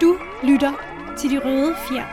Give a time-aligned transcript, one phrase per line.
[0.00, 0.72] Du lytter
[1.16, 2.06] til De Røde Fjer.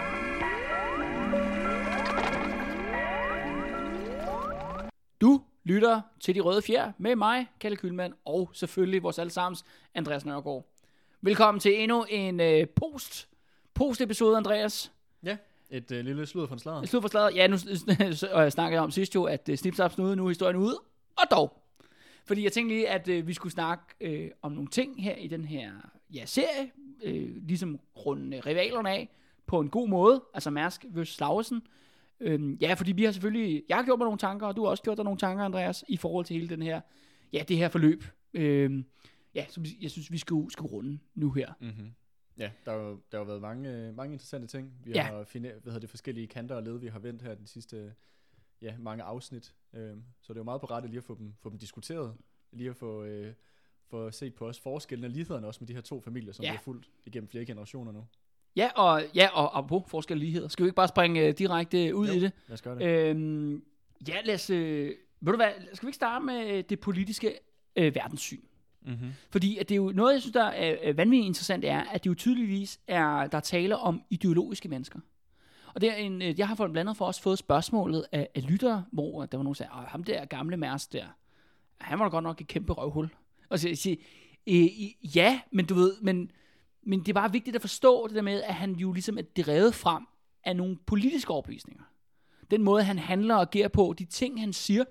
[5.22, 9.66] Du lytter til De Røde Fjer med mig, Kalle Kylmand, og selvfølgelig vores allesammens
[9.96, 10.66] Andreas Nørgaard.
[11.22, 13.30] Velkommen til endnu en øh, post,
[13.74, 14.92] post-episode, Andreas.
[15.24, 15.38] Ja,
[15.70, 16.80] et øh, lille sludder fra slader.
[16.80, 17.36] Jeg slog for slaget.
[17.36, 17.58] Ja, nu
[18.34, 20.82] og jeg snakkede om sidst jo, at øh, Snip Snap snude, nu er historien ude.
[21.18, 21.62] Og dog.
[22.26, 25.28] Fordi jeg tænkte lige, at øh, vi skulle snakke øh, om nogle ting her i
[25.28, 25.72] den her
[26.16, 26.72] ja, serie.
[27.04, 29.10] Øh, ligesom runde rivalerne af
[29.46, 30.24] på en god måde.
[30.34, 31.20] Altså Mærsk vs.
[31.20, 31.62] Lausen.
[32.20, 34.70] Øhm, ja, fordi vi har selvfølgelig, jeg har gjort mig nogle tanker, og du har
[34.70, 36.82] også gjort dig nogle tanker, Andreas, i forhold til hele den her,
[37.34, 38.04] ja, det her forløb.
[38.34, 38.86] Øhm,
[39.36, 41.54] ja, som jeg synes, vi skal, skal runde nu her.
[41.62, 41.92] Mm-hmm.
[42.38, 44.74] Ja, der har jo der har været mange, mange interessante ting.
[44.84, 45.04] Vi Ja.
[45.04, 47.94] har fundet, hvad hedder det, forskellige kanter og led, vi har vendt her den sidste
[48.62, 49.54] ja, mange afsnit.
[49.74, 52.16] Øhm, så det er jo meget på rette lige at få dem, få dem diskuteret.
[52.52, 53.34] Lige at få, øh,
[53.90, 56.52] få set på os forskellene og lighederne også med de her to familier, som Ja.
[56.52, 58.06] vi har fulgt igennem flere generationer nu.
[58.56, 60.48] Ja, og, ja, og apropos forskel og ligheder.
[60.48, 62.14] Skal vi ikke bare springe øh, direkte ud Jo.
[62.14, 62.32] i det?
[62.48, 62.86] Lad os gøre det.
[62.86, 63.64] Øhm,
[64.08, 64.50] ja, lad os...
[64.50, 67.40] Øh, ved du hvad, skal vi ikke starte med det politiske
[67.76, 68.42] øh, verdenssyn?
[68.82, 69.10] Mm-hmm.
[69.30, 72.04] Fordi at det er jo noget, jeg synes, der er øh, vanvittigt interessant, er, at
[72.04, 75.00] det jo tydeligvis er, der taler om ideologiske mennesker.
[75.74, 78.28] Og det er en, øh, jeg har for blandt andet for os fået spørgsmålet af,
[78.36, 81.06] af lyttere, hvor der var nogen, der sagde, "Åh, ham der gamle Mærs der,
[81.78, 83.10] han var da godt nok et kæmpe røvhul.
[83.50, 83.96] Og så jeg siger,
[84.48, 86.32] øh, ja, men du ved, men,
[86.84, 89.44] men det er bare vigtigt at forstå det der med, at han jo ligesom er
[89.44, 90.04] drevet frem
[90.44, 91.84] af nogle politiske overbevisninger.
[92.52, 94.84] Den måde, han handler og agerer på, de ting, han siger,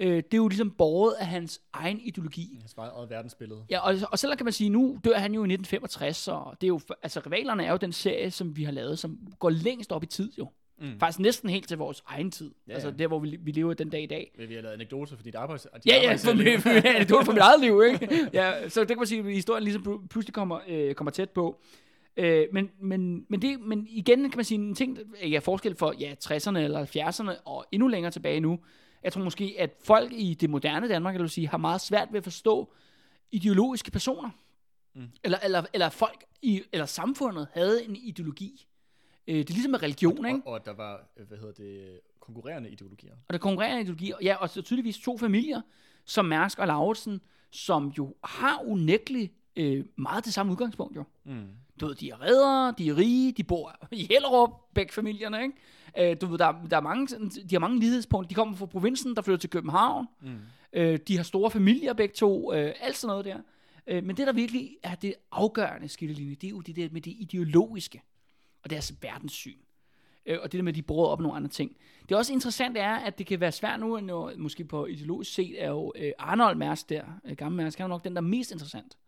[0.00, 2.56] øh, det er jo ligesom båret af hans egen ideologi.
[2.60, 3.64] Hans eget verdensbillede.
[3.70, 6.66] Ja, og, og selvom kan man sige, nu dør han jo i 1965, og det
[6.66, 9.92] er jo, altså Rivalerne er jo den serie, som vi har lavet, som går længst
[9.92, 10.48] op i tid jo.
[10.80, 11.00] Mm.
[11.00, 12.46] Faktisk næsten helt til vores egen tid.
[12.46, 12.94] Ja, Ja, altså ja.
[12.94, 14.32] der, hvor vi, vi lever den dag i dag.
[14.48, 15.66] Vi har lavet anekdoter for dit arbejds...
[15.76, 18.28] dit Ja, ja, for, mig, for, var for mit eget liv, ikke?
[18.32, 21.30] Ja, så det kan man sige, at historien ligesom pl- pludselig kommer, øh, kommer tæt
[21.30, 21.60] på.
[22.16, 25.94] Øh, men, men, men, det, men igen kan man sige en ting, ja, forskel for
[26.00, 28.58] ja, 60'erne eller 70'erne og endnu længere tilbage nu.
[29.04, 32.08] Jeg tror måske, at folk i det moderne Danmark, kan du sige, har meget svært
[32.10, 32.72] ved at forstå
[33.32, 34.30] ideologiske personer.
[34.94, 35.08] Mm.
[35.24, 38.66] Eller, eller, eller folk i, eller samfundet havde en ideologi.
[39.28, 40.40] Øh, det er ligesom med religion, ikke?
[40.44, 43.12] Og, og der var, øh, hvad hedder det, konkurrerende ideologier.
[43.28, 44.16] Og der konkurrerende ideologier.
[44.22, 45.60] Ja, og så tydeligvis to familier,
[46.04, 51.04] som Mærsk og Lauritsen, som jo har unægteligt øh, meget det samme udgangspunkt jo.
[51.24, 51.46] Mm.
[51.80, 56.10] Du ved, de er redere, de er rige, de bor i Hellerup, begge familierne, ikke?
[56.10, 58.28] Øh, du ved, der, der er mange, de har mange lighedspunkter.
[58.28, 60.06] De kommer fra provinsen, der flytter til København.
[60.22, 60.38] Mm.
[60.72, 63.38] Øh, de har store familier begge to, øh, alt sådan noget der.
[63.86, 67.00] Øh, men det, der virkelig er det afgørende skillelinje, det er jo det der med
[67.00, 68.02] det ideologiske
[68.64, 69.58] og deres verdenssyn.
[70.26, 71.76] Øh, og det der med, at de bruger op nogle andre ting.
[72.02, 75.34] Det er også interessant er, at det kan være svært nu, når, måske på ideologisk
[75.34, 78.22] set, er jo øh, Arnold Mærsk der, øh, gamle Mærsk, han er nok den, der
[78.22, 78.98] er mest interessant.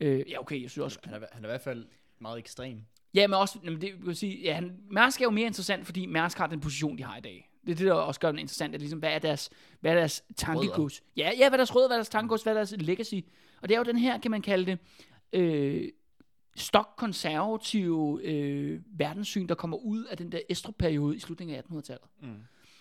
[0.00, 1.86] Øh, ja, okay, jeg synes også, Han er, han er i hvert fald
[2.18, 2.82] meget ekstrem.
[3.14, 6.06] Ja, men også, jamen det vil sige, ja, han, Mærsk er jo mere interessant, fordi
[6.06, 7.50] Mærsk har den position, de har i dag.
[7.66, 9.50] Det er det, der også gør den interessant, at ligesom, hvad er deres,
[9.80, 11.02] hvad er deres tankegods?
[11.16, 13.14] Ja, ja, hvad er deres rødder, hvad er deres tankegods, hvad er deres legacy?
[13.62, 14.78] Og det er jo den her, kan man kalde det,
[15.32, 15.88] øh,
[16.58, 22.04] stok-konservative øh, verdenssyn, der kommer ud af den der Estrup-periode i slutningen af 1800-tallet.
[22.22, 22.28] Mm.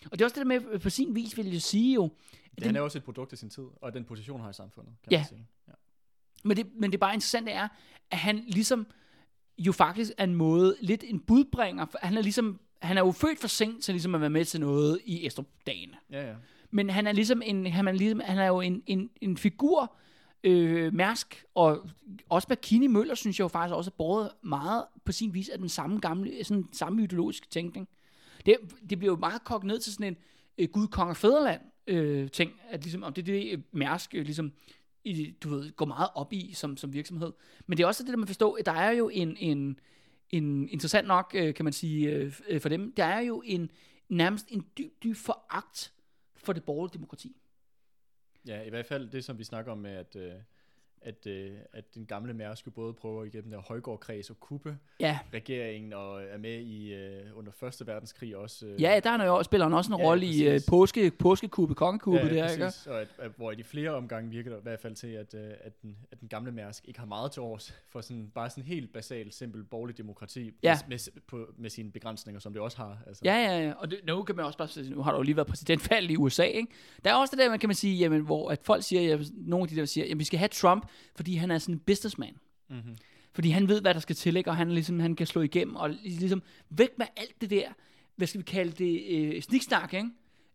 [0.05, 2.09] Og det er også det der med, på sin vis vil jeg sige jo,
[2.55, 4.93] Det, han er også et produkt af sin tid, og den position har i samfundet,
[5.03, 5.17] kan Ja.
[5.17, 5.47] man sige.
[5.67, 5.73] Ja.
[6.43, 7.67] Men det, men det bare interessante er,
[8.11, 8.87] at han ligesom
[9.57, 11.85] jo faktisk er en måde, lidt en budbringer.
[11.85, 14.45] for Han er ligesom, han er jo født for sent til ligesom at være med
[14.45, 15.93] til noget i Estrup-dagene.
[16.11, 16.35] Ja, ja.
[16.71, 19.95] Men han er ligesom en, han er, ligesom, han er jo en, en, en figur,
[20.43, 21.89] øh, Mærsk, og
[22.29, 25.57] også Bakini Møller, synes jeg jo faktisk også er båret meget på sin vis af
[25.57, 27.87] den samme gamle, sådan samme ideologiske tænkning.
[28.45, 28.57] Det,
[28.89, 30.17] det bliver jo meget kogt ned til sådan en
[30.57, 34.15] øh, Gud, Kong og Fæderland øh, ting, at ligesom, om det er det, øh, Mærsk
[34.15, 34.51] øh, ligesom,
[35.03, 37.33] i, du ved, går meget op i som, som virksomhed.
[37.67, 39.79] Men det er også det, der man forstår, at der er jo en, en,
[40.29, 43.71] en interessant nok, øh, kan man sige, øh, øh, for dem, der er jo en
[44.09, 45.93] nærmest en dyb, dyb foragt
[46.35, 47.35] for det borgerlige demokrati.
[48.47, 50.33] Ja, i hvert fald det, som vi snakker om med, at, øh,
[51.07, 55.19] at, øh, at den gamle Mærsk jo både prøver igennem der Højgaard-kreds og kuppe Ja,
[55.33, 58.65] regeringen, og er med i øh, under Første Verdenskrig også.
[58.65, 61.75] Øh, ja der er jo, spiller han også en Ja, rolle i øh, påske, påskekubbe,
[61.75, 62.63] kongekubbe ja, der, ikke?
[62.63, 62.87] præcis.
[62.87, 65.33] Og at, at, hvor i de flere omgange virker det i hvert fald til, at,
[65.33, 68.49] øh, at, den, at den gamle Mærsk ikke har meget til års for sådan, bare
[68.49, 70.77] sådan helt basalt, simpel borgerlig demokrati Ja.
[70.87, 72.97] med, med, på, med sine begrænsninger, som det også har.
[73.07, 73.21] Altså.
[73.25, 73.73] Ja, ja, ja.
[73.73, 76.11] Og det, nu kan man også bare sige, nu har der jo lige været præsidentvalg
[76.11, 76.71] i USA, ikke?
[77.03, 79.17] Der er også det der, man kan man sige, jamen, hvor at folk siger, ja,
[79.33, 81.79] nogle af de der siger, jamen, vi skal have Trump, fordi han er sådan en
[81.79, 82.37] businessman.
[82.69, 82.95] Mm-hmm.
[83.33, 84.49] Fordi han ved, hvad der skal til, ikke?
[84.49, 87.69] og han, ligesom, han kan slå igennem, og ligesom væk med alt det der,
[88.15, 90.09] hvad skal vi kalde det, øh, sniksnak, ikke?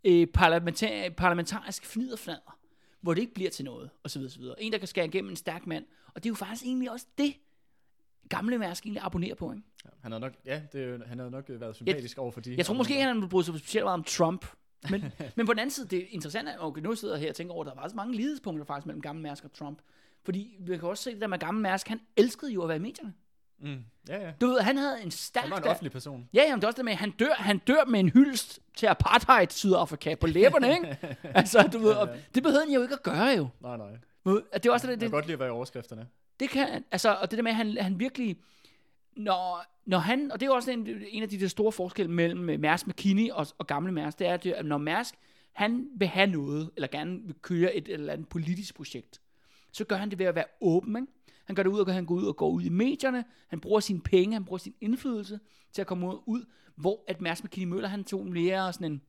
[0.04, 2.58] Øh, parlamentar, parlamentarisk fniderfnader,
[3.00, 4.62] hvor det ikke bliver til noget, og så videre, så videre.
[4.62, 5.84] En, der kan skære igennem en stærk mand,
[6.14, 7.34] og det er jo faktisk egentlig også det,
[8.28, 9.64] gamle Mærsk egentlig abonnerer på, ikke?
[9.84, 12.56] Ja, han havde nok, ja, det, han havde nok øh, været sympatisk over for de.
[12.56, 14.46] Jeg tror måske, han ville bryde sig specielt meget om Trump.
[14.90, 15.04] Men,
[15.36, 17.34] men på den anden side, det er interessant, at okay, nu sidder jeg her og
[17.34, 19.78] tænker over, at der var så mange lighedspunkter faktisk mellem gamle Mærsk og Trump.
[20.24, 22.76] Fordi vi kan også se det der med gamle Mærsk, han elskede jo at være
[22.76, 23.12] i medierne.
[23.60, 24.32] Mm, ja, ja.
[24.40, 25.42] Du ved, han havde en stærk...
[25.42, 26.28] Han var en offentlig person.
[26.34, 28.60] Ja, jamen, det er også det med, at han dør, han dør med en hyldest
[28.76, 30.98] til apartheid Sydafrika på læberne, ikke?
[31.38, 33.48] altså, du ved, og det behøvede han jo ikke at gøre, jo.
[33.60, 33.90] Nej, nej.
[34.52, 36.08] At Det er også det, Jeg det, kan godt lide at være i overskrifterne.
[36.40, 38.36] det kan, altså, og det der med, at han, han virkelig,
[39.16, 42.10] når, når han, og det er jo også en, en af de der store forskelle
[42.12, 45.14] mellem øh, Mærsk McKinney og, og gamle Mærsk, det er, at det- at når Mærsk,
[45.52, 49.20] han vil have noget, eller gerne vil køre et eller andet politisk projekt,
[49.72, 51.12] så gør han det ved at være åben, ikke?
[51.44, 53.80] Han gør det ud, og han går ud og går ud i medierne, han bruger
[53.80, 55.40] sine penge, han bruger sin indflydelse
[55.72, 56.44] til at komme ud,
[56.76, 59.02] hvor at Mærsk McKinney Møller, han tog mere sådan en,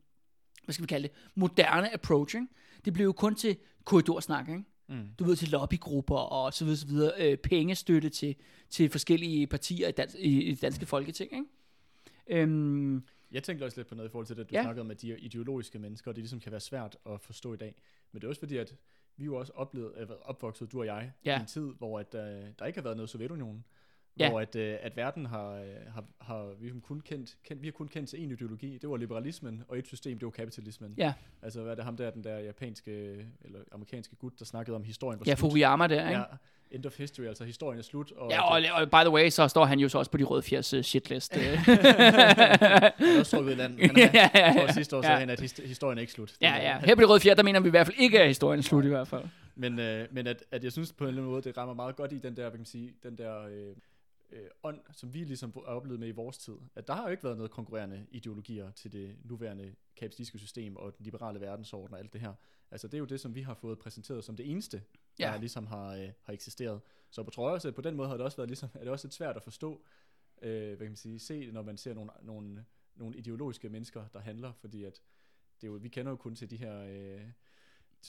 [0.63, 2.48] hvad skal vi kalde det, moderne approach, ikke?
[2.86, 4.63] Det blev jo kun til korridorsnak, ikke?
[4.89, 5.07] Mm.
[5.19, 8.36] du ved, til lobbygrupper og så videre, så videre øh, pengestøtte til,
[8.69, 11.45] til forskellige partier i, dans, i, i det danske folketing, ikke?
[12.27, 14.62] Øhm, Jeg tænkte også lidt på noget i forhold til det, du Ja.
[14.63, 17.57] snakkede om, at de ideologiske mennesker, og det ligesom kan være svært at forstå i
[17.57, 17.75] dag.
[18.12, 18.75] Men det er også fordi, at
[19.18, 21.38] vi jo også oplevet, øh, opvokset, du og jeg, Ja.
[21.38, 23.65] i en tid, hvor at, øh, der ikke har været noget Sovjetunionen.
[24.19, 24.30] Ja.
[24.30, 27.71] Hvor at, øh, at verden har, øh, har, har vi, kun kendt, kendt, vi har
[27.71, 30.94] kun kendt til en ideologi, det var liberalismen, og et system, det var kapitalismen.
[30.98, 31.13] Ja.
[31.42, 32.92] Altså, hvad er det ham der, den der japanske,
[33.42, 35.50] eller amerikanske gut, der snakkede om historien var ja, slut.
[35.51, 36.19] Fukuyama der, ikke?
[36.19, 36.24] Ja,
[36.71, 38.12] end of history, altså historien er slut.
[38.12, 40.24] Og Ja, og, og by the way, så står han jo så også på de
[40.24, 41.38] røde fjers uh, shitlist.
[41.38, 41.44] øh.
[41.44, 43.80] han er også trukket i land.
[43.88, 44.71] Han Ja, ja, ja.
[44.71, 45.07] sidste år Ja.
[45.07, 46.33] sagde han, at his- historien er ikke slut.
[46.42, 46.80] ja, ja.
[46.80, 48.63] Her på de røde fjers, der mener vi i hvert fald ikke, at historien er
[48.63, 49.24] slut i hvert fald.
[49.56, 51.95] Men, øh, men at, at jeg synes på en eller anden måde, det rammer meget
[51.95, 53.75] godt i den der, hvad kan man sige, den der øh,
[54.33, 56.53] øh, ånd, som vi ligesom har oplevet med i vores tid.
[56.75, 60.97] At der har jo ikke været noget konkurrerende ideologier til det nuværende kapitalistiske system og
[60.97, 62.33] den liberale verdensorden og alt det her.
[62.71, 64.77] Altså det er jo det, som vi har fået præsenteret som det eneste,
[65.18, 65.38] der Ja.
[65.38, 66.81] ligesom har, øh, har eksisteret.
[67.09, 68.80] Så på tror jeg også, at på den måde har det også været ligesom, er
[68.80, 69.81] det også lidt svært at forstå,
[70.41, 72.65] øh, hvad kan man sige, se, når man ser nogle, nogle,
[72.95, 75.01] nogle ideologiske mennesker, der handler, fordi at
[75.62, 76.79] det er jo, vi kender jo kun til de her...
[76.89, 77.21] Øh,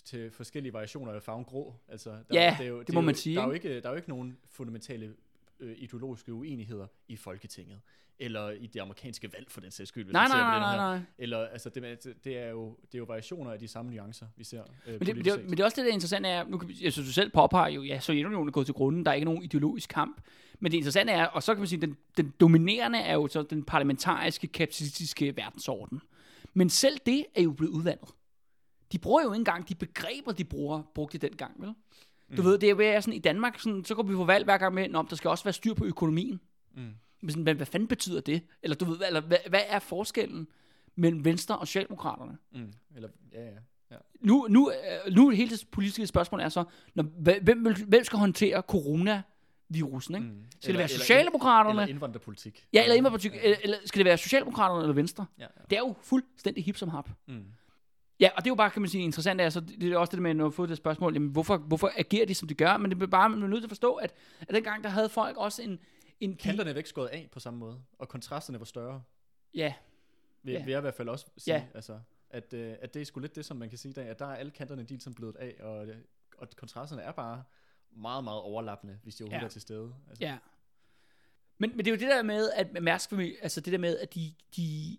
[0.05, 1.75] til forskellige variationer af farven grå.
[1.89, 3.81] Altså, der, Ja, er jo, det er må jo, man sige, Der er, jo ikke,
[3.81, 5.17] der er jo ikke nogen fundamentale
[5.61, 7.81] øh, ideologiske uenigheder i Folketinget,
[8.19, 10.71] eller i det amerikanske valg for den sags skyld, hvis Nej, man ser nej, nej,
[10.71, 10.99] den nej, her.
[10.99, 11.05] nej.
[11.19, 14.45] Eller, altså, det, det, er jo, det er jo variationer af de samme nuancer, vi
[14.45, 15.43] ser øh, Men det, det, set.
[15.43, 17.31] men det er også det, der er interessant er, nu kan jeg synes, du selv
[17.31, 20.21] påpeger jo, ja, Sovjetunionen er gået til grunden, der er ikke nogen ideologisk kamp.
[20.61, 23.43] Men det interessante er, og så kan man sige, den, den dominerende er jo så
[23.43, 26.01] den parlamentariske, kapitalistiske verdensorden.
[26.55, 28.09] Men selv det er jo blevet udvandet.
[28.93, 31.75] De bruger jo ikke engang de begreber, de bruger, brugte de dengang, vel?
[32.37, 32.49] Du Mm.
[32.49, 34.75] ved, det er jo sådan, i Danmark, sådan, så går vi på valg hver gang
[34.75, 36.41] med, om der skal også være styr på økonomien.
[36.77, 36.83] Mm.
[37.21, 38.43] Men sådan, hvad, hvad fanden betyder det?
[38.63, 40.49] Eller du ved, eller, hvad, hvad er forskellen
[40.97, 42.37] mellem Venstre og Socialdemokraterne?
[42.53, 42.73] Mm.
[42.97, 43.51] Eller, ja, ja.
[43.91, 43.97] ja.
[44.21, 44.71] Nu, nu,
[45.07, 46.65] øh, nu hele det politiske spørgsmål er så,
[46.95, 47.03] når,
[47.43, 50.15] hvem, hvem skal håndtere coronavirusen?
[50.15, 50.27] Ikke?
[50.27, 50.45] Mm.
[50.61, 51.81] Skal det være Eller- Socialdemokraterne?
[51.81, 52.67] Eller indvandrerpolitik.
[52.73, 55.27] ja, eller, indvandrerpolitik, eller, eller skal det være Socialdemokraterne eller Venstre?
[55.39, 55.49] Ja, ja.
[55.71, 57.09] Det er jo fuldstændig hip som hap.
[57.29, 57.45] Mm.
[58.21, 60.23] Ja, og det er jo bare, kan man sige, interessant, altså, det er også det
[60.23, 62.77] med, når får det spørgsmål, jamen, hvorfor, hvorfor agerer de, som de gør?
[62.77, 65.09] Men det er bare, man er nødt til at forstå, at, at dengang, der havde
[65.09, 65.79] folk også en...
[66.21, 69.03] en Kanterne er væk skåret af på samme måde, og kontrasterne var større.
[69.55, 69.75] Ja,
[70.43, 70.65] Vil, Ja.
[70.65, 71.55] vil jeg i hvert fald også sige.
[71.55, 71.65] Ja.
[71.75, 72.01] Altså,
[72.31, 74.19] at, øh, at det er sgu lidt det, som man kan sige i dag, at
[74.19, 75.87] der er alle kanterne de ligesom blevet af, og,
[76.39, 77.43] og kontrasterne er bare
[77.97, 79.47] meget, meget overlappende, hvis de overhovedet Ja.
[79.47, 79.95] er til stede.
[80.09, 80.39] Altså, ja.
[81.59, 83.99] Men, men det er jo det der med, at Mærsk familie, altså det der med,
[83.99, 84.99] at de, de,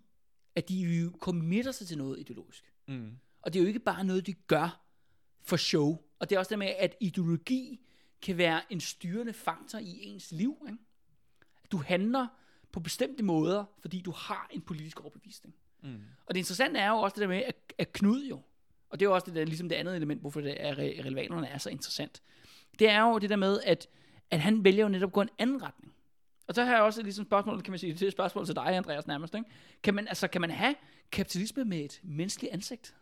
[0.54, 2.72] at de jo committer sig til noget ideologisk.
[2.88, 3.10] Mm.
[3.42, 4.82] Og det er jo ikke bare noget, de gør
[5.42, 5.98] for show.
[6.18, 7.80] Og det er også det med, at ideologi
[8.22, 10.66] kan være en styrende faktor i ens liv.
[10.66, 10.78] Ikke?
[11.72, 12.26] Du handler
[12.72, 15.54] på bestemte måder, fordi du har en politisk overbevisning.
[15.82, 16.00] Mm.
[16.26, 18.42] Og det interessante er jo også det der med, at, at Knud jo,
[18.88, 21.04] og det er jo også det der, ligesom det andet element, hvorfor det er, re-
[21.04, 22.22] relevanerne er så interessant.
[22.78, 23.88] Det er jo det der med, at,
[24.30, 25.94] at han vælger jo netop at gå en anden retning.
[26.46, 28.54] Og så har jeg også ligesom spørgsmål, kan man sige, det er et spørgsmål til
[28.54, 29.34] dig, Andreas, nærmest.
[29.34, 29.50] Ikke?
[29.82, 30.74] Kan, man, altså, kan man have
[31.12, 32.94] kapitalisme med et menneskeligt ansigt?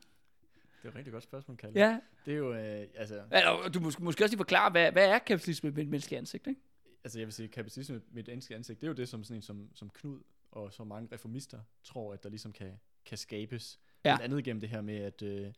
[0.82, 1.80] Det er et rigtig godt spørgsmål, Kalle.
[1.80, 1.98] Ja.
[2.24, 5.18] Det er jo, øh, altså, Eller, du måske, måske også lige forklare, hvad, hvad er
[5.18, 6.60] kapitalisme med et menneskeligt ansigt, ikke?
[7.04, 9.36] altså jeg vil sige, kapitalisme med et dansk ansigt, det er jo det, som sådan
[9.36, 10.20] en som, som Knud
[10.50, 12.72] og så mange reformister tror, at der ligesom kan,
[13.06, 13.80] kan skabes.
[14.04, 14.16] Ja.
[14.16, 15.52] Blandt andet gennem det her med, at øh,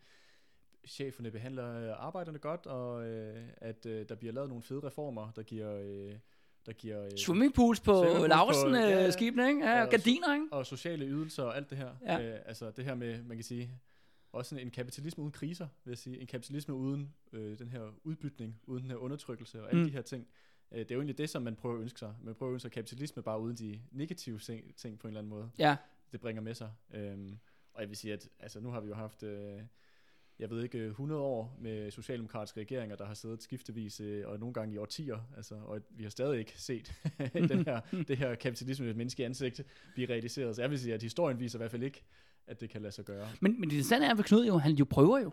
[0.86, 5.30] cheferne behandler øh, arbejderne godt, og øh, at øh, der bliver lavet nogle fede reformer,
[5.30, 5.80] der giver...
[5.82, 6.14] Øh,
[6.66, 9.64] der giver øh, Swimmingpools på Swimmingpools på- Laursen ja, øh, skibene, ikke?
[9.66, 10.46] Ja, og gardiner, ikke?
[10.50, 11.90] og sociale ydelser og alt det her.
[12.02, 12.22] Ja.
[12.34, 13.70] Øh, altså det her med, man kan sige,
[14.32, 16.20] også sådan en kapitalisme uden kriser, vil jeg sige.
[16.20, 19.86] En kapitalisme uden øh, den her udbytning, uden den her undertrykkelse og alle Mm.
[19.88, 20.26] de her ting.
[20.72, 22.14] Øh, det er jo egentlig det, som man prøver at ønske sig.
[22.22, 25.20] Man prøver at ønske sig kapitalisme bare uden de negative ting, ting på en eller
[25.20, 25.76] anden måde, Ja.
[26.12, 26.70] det bringer med sig.
[26.94, 27.38] Øhm,
[27.74, 29.22] og jeg vil sige, at altså, nu har vi jo haft...
[29.22, 29.60] Øh,
[30.38, 34.54] jeg ved ikke, 100 år med socialdemokratiske regeringer, der har siddet skiftevis, øh, og nogle
[34.54, 36.92] gange i årtier, altså, og vi har stadig ikke set
[37.48, 39.60] den her, det her kapitalisme med et menneske ansigt
[39.94, 40.56] blive realiseret.
[40.56, 42.02] Så jeg vil sige, at historien viser i hvert fald ikke,
[42.46, 43.28] at det kan lade sig gøre.
[43.40, 45.32] Men, men det interessante er ved Knud jo, han jo prøver jo.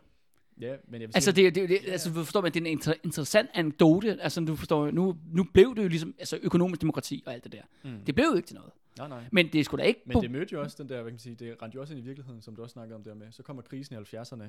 [0.62, 2.72] Ja, men jeg vil Altså, sige, det, det, det, altså, du forstår man, det er
[2.72, 4.22] en inter- interessant anekdote.
[4.22, 7.51] Altså, du forstår, nu, nu blev det jo ligesom altså, økonomisk demokrati og alt det
[7.51, 7.62] der.
[7.83, 8.05] Mm.
[8.05, 8.72] Det blev jo ikke til noget.
[8.98, 9.24] nej, nej.
[9.31, 10.01] Men det sgu da ikke...
[10.05, 11.93] Men det mødte jo også den der, hvad kan man sige, det rendte jo også
[11.93, 13.31] ind i virkeligheden, som du også snakkede om der med.
[13.31, 14.43] Så kommer krisen i 70'erne.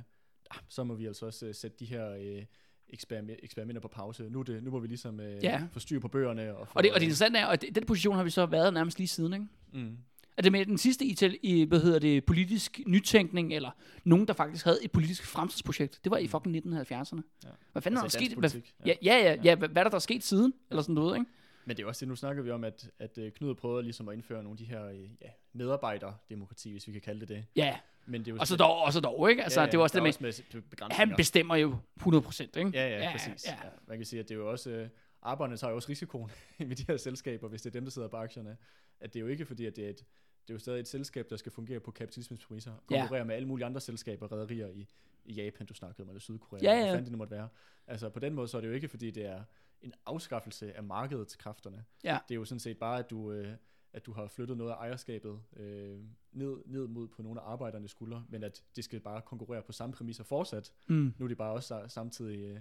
[0.51, 2.43] Ah, så må vi altså også uh, sætte de her uh,
[2.89, 4.31] eksperiment, eksperimenter på pause.
[4.31, 5.63] Nu, er det, nu må vi ligesom uh, Ja.
[5.73, 6.57] få styr på bøgerne.
[6.57, 8.75] Og, få, og, det, og det interessante er, at den position har vi så været
[8.75, 9.47] nærmest lige siden, ikke?
[9.73, 9.99] Mm.
[10.37, 13.71] At det med den sidste i, i, hvad hedder det, politisk nytænkning, eller
[14.05, 17.21] nogen, der faktisk havde et politisk fremtidsprojekt, det var i fucking 1970'erne.
[17.45, 17.49] Ja.
[17.73, 18.39] Hvad fanden Altså er der sket?
[18.39, 18.51] Hvad,
[18.87, 20.55] ja, ja, ja, ja, hvad, hvad er der, der er sket siden?
[20.71, 21.31] Eller sådan noget, ikke?
[21.65, 24.09] Men det er også det, nu snakker vi om, at, at øh, Knud prøver ligesom
[24.09, 27.45] at indføre nogle af de her øh, ja, medarbejderdemokrati, hvis vi kan kalde det det.
[27.57, 29.43] Ja, Men det er jo og så dog, og så dog, ikke?
[29.43, 32.71] Altså, det var også det er med, også med han bestemmer jo 100%, ikke?
[32.75, 33.47] Ja, ja, præcis.
[33.47, 33.71] Ja, Ja, ja.
[33.87, 34.71] Man kan sige, at det er jo også...
[34.71, 34.89] Øh,
[35.23, 38.09] arbejderne tager jo også risikoen med de her selskaber, hvis det er dem, der sidder
[38.09, 38.57] på aktierne.
[39.01, 39.99] At det er jo ikke fordi, at det er et,
[40.43, 42.73] det er jo stadig et selskab, der skal fungere på kapitalismens præmisser.
[42.91, 42.99] Ja.
[42.99, 44.89] Konkurrere med alle mulige andre selskaber, rædderier i,
[45.25, 46.81] i Japan, du snakkede om, eller Sydkorea, Ja, ja.
[46.81, 47.49] hvad fanden det nu måtte være.
[47.87, 49.43] Altså på den måde, så er det jo ikke fordi, det er
[49.83, 51.85] en afskaffelse af markedets kræfterne.
[52.05, 52.19] Ja.
[52.29, 53.49] Det er jo sådan set bare, at du, øh,
[53.95, 55.99] at du har flyttet noget af ejerskabet øh,
[56.33, 59.73] ned, ned mod på nogle af arbejdernes skuldre, men at de skal bare konkurrere på
[59.73, 60.73] samme præmisser fortsat.
[60.89, 61.15] Mm.
[61.19, 62.61] Nu er de bare også sa- samtidig øh,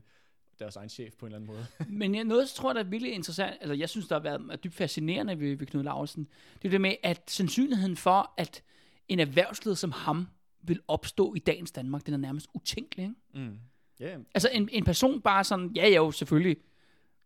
[0.60, 1.66] deres egen chef på en eller anden måde.
[2.00, 4.64] Men jeg, noget, jeg tror, der er virkelig interessant, altså jeg synes, der har været
[4.64, 6.28] dybt fascinerende ved, ved Knud Larsen,
[6.62, 8.64] det er det med, at sandsynligheden for, at
[9.08, 10.28] en erhvervsleder som ham
[10.62, 13.46] vil opstå i dagens Danmark, den er nærmest utænkelig, ikke?
[13.50, 13.60] Mm.
[14.00, 16.58] Ja, Altså en, en person bare sådan, ja, ja, jo selvfølgelig,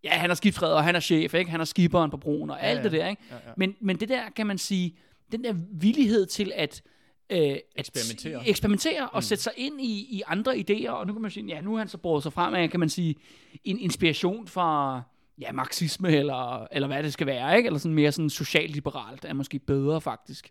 [0.03, 1.51] ja, han er skibsredder, og han er chef, ikke?
[1.51, 2.83] Han er skiberen på broen, og alt ja.
[2.83, 3.21] det der, ikke?
[3.31, 3.41] ja, ja.
[3.57, 4.97] Men, men det der, kan man sige,
[5.31, 6.81] den der villighed til at,
[7.29, 8.47] øh, at Eksperimentere.
[8.49, 9.21] eksperimentere og Mm.
[9.21, 11.77] sætte sig ind i, i andre idéer, og nu kan man sige, ja, nu har
[11.77, 13.15] han så båret sig frem af, kan man sige,
[13.63, 15.01] en inspiration fra,
[15.41, 17.67] ja, marxisme, eller, eller hvad det skal være, ikke?
[17.67, 20.49] Eller sådan mere sådan socialliberalt, er måske bedre faktisk,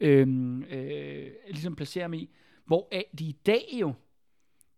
[0.00, 2.28] øhm, øh, ligesom placere mig i,
[2.66, 3.94] hvor de i dag jo,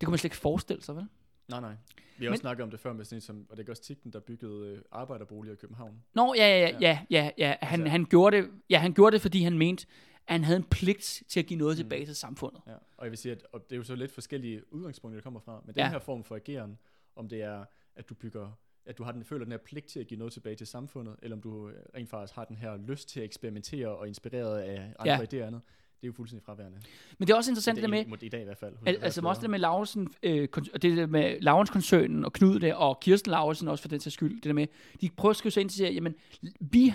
[0.00, 1.04] det kunne man slet ikke forestille sig, vel?
[1.48, 1.72] Nej, nej.
[2.18, 3.70] Vi har Men- også snakket om det før med sådan en som, og det er
[3.72, 6.02] også Tigten, der byggede øh, arbejderboliger i København.
[6.14, 6.76] Nå, ja, ja, Ja.
[6.80, 7.56] ja, ja, ja.
[7.62, 9.86] Han, Altså- han, gjorde det, ja, han gjorde det, fordi han mente,
[10.26, 11.82] at han havde en pligt til at give noget Mm.
[11.82, 12.60] tilbage til samfundet.
[12.66, 12.72] Ja.
[12.96, 15.40] Og jeg vil sige, at og det er jo så lidt forskellige udgangspunkter, det kommer
[15.40, 15.62] fra.
[15.66, 15.90] Men den Ja.
[15.90, 16.78] her form for ageren,
[17.16, 17.64] om det er,
[17.96, 20.32] at du bygger at du har den, føler den her pligt til at give noget
[20.32, 23.24] tilbage til samfundet, eller om du øh, rent faktisk har den her lyst til at
[23.24, 25.18] eksperimentere og inspireret af andre Ja.
[25.18, 25.60] idéer og andet,
[26.00, 26.78] det er jo fuldstændig fraværende.
[27.18, 28.74] Men det er også interessant det det, med, i, i dag i hvert fald.
[28.86, 32.74] al, altså også det med Lausen, øh, og det der med Laurens-koncernen og Knud der,
[32.74, 34.66] og Kirsten Lausen også for den sags skyld, det der med,
[35.00, 36.14] de prøver at skrive sig ind til, at jamen,
[36.60, 36.94] vi,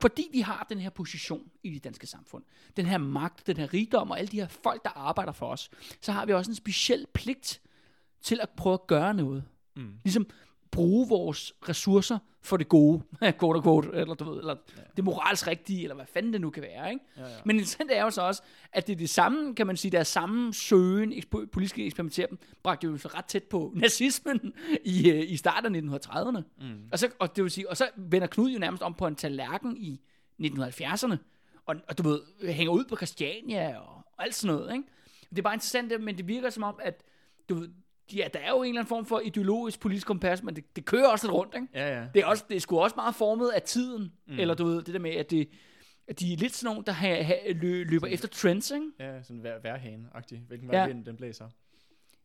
[0.00, 2.44] fordi vi har den her position i det danske samfund,
[2.76, 5.70] den her magt, den her rigdom og alle de her folk, der arbejder for os,
[6.00, 7.60] så har vi også en speciel pligt
[8.22, 9.44] til at prøve at gøre noget.
[9.76, 9.92] Mm.
[10.04, 10.26] ligesom
[10.70, 13.02] bruge vores ressourcer for det gode,
[13.40, 14.82] quote og quote, eller du ved, eller ja.
[14.96, 17.04] det moralsk rigtige, eller hvad fanden det nu kan være, ikke?
[17.16, 17.28] Ja, ja.
[17.44, 20.08] Men interessant er jo så også, at det er det samme, kan man sige, deres
[20.08, 22.26] samme søgen, ekspo- politiske eksperimentere,
[22.62, 24.52] bragte jo ret tæt på nazismen
[24.84, 26.40] i, øh, i starten af 1930'erne.
[26.60, 26.88] Mm.
[26.92, 29.16] Og, så, og, det vil sige, og så vender Knud jo nærmest om på en
[29.16, 30.00] tallerken i
[30.42, 31.16] 1970'erne,
[31.66, 32.20] og, og du ved,
[32.52, 34.84] hænger ud på Christiania og, og alt sådan noget, ikke?
[35.30, 37.02] Det er bare interessant, men det virker som om, at
[37.48, 37.68] du ved,
[38.16, 40.84] ja, der er jo en eller anden form for ideologisk politisk kompas, men det, det
[40.84, 41.66] kører også lidt rundt, ikke?
[41.74, 42.06] Ja, ja.
[42.14, 44.38] Det er, også, det er sgu også meget formet af tiden, Mm.
[44.38, 45.48] eller du ved, det der med, at, det,
[46.08, 48.86] at de er lidt sådan nogle, der ha, ha, lø, løber efter trends, ikke?
[49.00, 50.38] Ja, sådan vær, værhane-agtig.
[50.48, 50.86] Hvilken Ja.
[50.86, 51.48] vinden den blæser.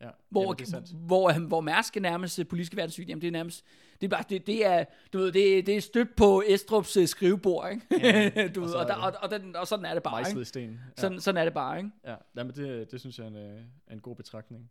[0.00, 0.88] Ja, Hvor, jamen, det er sandt.
[1.06, 3.64] hvor, hvor, hvor Mærsk er nærmest øh, politiske verdenssyn, jamen det er nærmest,
[4.00, 7.06] det er bare, det, det er, du ved, det, det er stødt på Estrups øh,
[7.08, 8.06] skrivebord, ikke?
[8.06, 10.28] Ja, du og ved, og, er der, og, og, den, og sådan er det bare,
[10.30, 10.44] ikke?
[10.44, 10.70] sten.
[10.70, 10.76] Ja.
[11.00, 11.90] Sådan, sådan er det bare, ikke?
[12.06, 13.60] Ja, jamen det, det synes jeg er en, øh,
[13.92, 14.70] en god betragtning.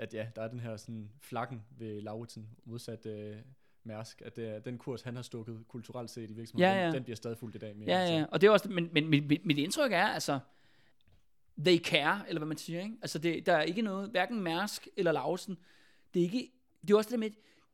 [0.00, 3.36] At ja, der er den her sådan flakken ved Lauritsen, modsat øh,
[3.84, 6.86] Mærsk, at er, den kurs, han har stukket kulturelt set i virksomheden, Ja, ja.
[6.86, 7.76] Den, den bliver stadig fuldt i dag.
[7.76, 10.38] Mere, Ja, ja, og det er også, men, men mit, mit, indtryk er, altså,
[11.58, 12.96] they care, eller hvad man siger, ikke?
[13.02, 15.58] Altså, det, der er ikke noget, hverken Mærsk eller Lausen,
[16.14, 16.52] det er ikke,
[16.82, 17.30] det er også det med,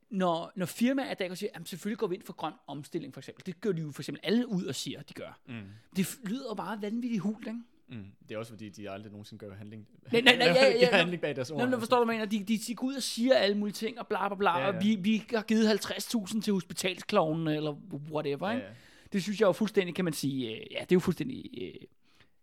[0.09, 3.21] når, når firmaer der kan sige, jamen selvfølgelig går vi ind for grøn omstilling, for
[3.21, 3.45] eksempel.
[3.45, 5.39] Det gør de jo for eksempel alle ud og siger, at de gør.
[5.45, 5.61] Mm.
[5.95, 7.59] Det lyder jo bare vanvittigt hult, ikke?
[7.87, 8.05] Mm.
[8.29, 10.97] Det er også fordi, de aldrig nogensinde gør handling, Nej, nej, nej, ja, ja, ja.
[10.97, 11.59] handling bag deres ord.
[11.59, 12.25] Nå, men forstår du, mener?
[12.25, 14.59] De, de, de går ud og siger alle mulige ting, og bla bla bla, Ja,
[14.59, 14.75] ja, ja.
[14.77, 17.71] og vi, vi har givet 50.000 til hospitalsklovnen, eller
[18.11, 18.67] whatever, Ja, ikke?
[18.67, 18.73] ja.
[19.13, 21.73] Det synes jeg jo fuldstændig, kan man sige, øh, ja, det er jo fuldstændig øh,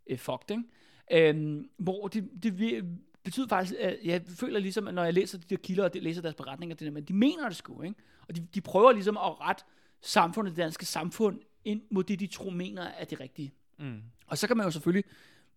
[0.07, 1.29] øh, fucked, ikke?
[1.29, 2.85] Øhm, hvor det, det
[3.25, 6.23] betyder faktisk, at jeg føler ligesom, at når jeg læser de der kilder, og læser
[6.23, 7.95] deres beretninger, det der, men de mener det sgu, ikke?
[8.29, 9.65] Og de, de prøver ligesom at rette
[10.01, 13.53] samfundet, det danske samfund, ind mod det, de tror mener er det rigtige.
[13.79, 14.01] Mm.
[14.27, 15.05] Og så kan man jo selvfølgelig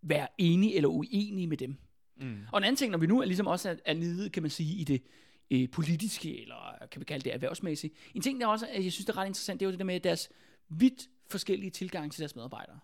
[0.05, 1.77] være enig eller uenig med dem.
[2.17, 2.37] Mm.
[2.51, 4.49] Og en anden ting, når vi nu er ligesom også er, er nede, kan man
[4.49, 5.03] sige, i det
[5.51, 7.93] øh, politiske, eller kan vi kalde det erhvervsmæssige.
[8.13, 9.85] En ting, der også, jeg synes, det er ret interessant, det er jo det der
[9.85, 10.29] med deres
[10.69, 12.79] vidt forskellige tilgang til deres medarbejdere.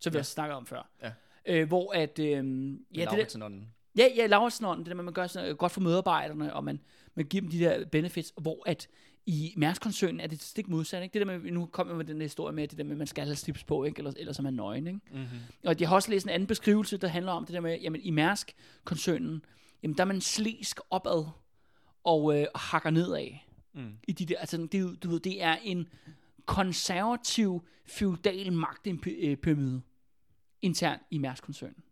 [0.00, 0.20] Som vi Ja.
[0.20, 0.90] også snakkede om før.
[1.02, 1.12] Ja.
[1.46, 3.50] Øh, hvor at, øh, ja, det der,
[3.98, 6.80] Ja, ja, Lauritsen, det der med, at man gør sådan, godt for medarbejderne, og man,
[7.14, 8.88] man giver dem de der benefits, hvor at
[9.28, 11.18] i Mærsk-koncernen er det stik modsat, ikke?
[11.18, 13.24] Det der med, nu kommer med den historie med, det der med, at man skal
[13.24, 13.98] have slips på, ikke?
[13.98, 15.00] Eller, ellers er man nøgen, ikke?
[15.12, 15.38] Mm-hmm.
[15.64, 18.00] Og jeg har også læst en anden beskrivelse, der handler om det der med, jamen
[18.00, 19.44] i Mærsk-koncernen,
[19.82, 21.26] jamen der er man slæsk opad
[22.04, 23.28] og øh, hakker nedad
[23.72, 23.92] Mm.
[24.08, 25.88] i de der, altså det, er du ved, det er en
[26.46, 29.82] konservativ, feudal magtpyramide
[30.62, 31.82] internt i Mærsk-koncernen.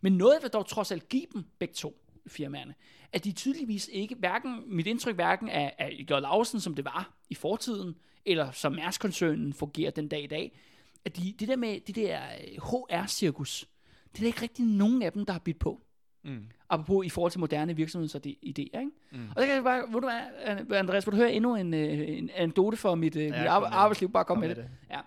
[0.00, 2.74] Men noget vil dog trods alt give dem begge to firmaerne,
[3.12, 6.10] at de tydeligvis ikke, hverken, mit indtryk hverken af, af J.
[6.10, 7.94] Lausen, som det var i fortiden,
[8.26, 10.58] eller som Mærsk-koncernen fungerer den dag i dag,
[11.04, 13.64] at de, det der med det der øh, HR-cirkus,
[14.12, 15.80] det er der ikke rigtig nogen af dem, der har bidt på.
[16.24, 16.38] Mm.
[16.70, 18.90] Apropos i forhold til moderne virksomhedsidéer, ikke?
[19.12, 19.28] Mm.
[19.30, 20.08] Og der kan jeg bare, ved du
[20.66, 23.62] hvad, Andreas, vil du høre endnu en, øh, en anekdote for mit, øh, mit kom
[23.64, 24.12] ar- arbejdsliv?
[24.12, 24.64] Bare kom, Kom med, med det.
[24.64, 24.94] det.
[24.96, 25.00] Ja.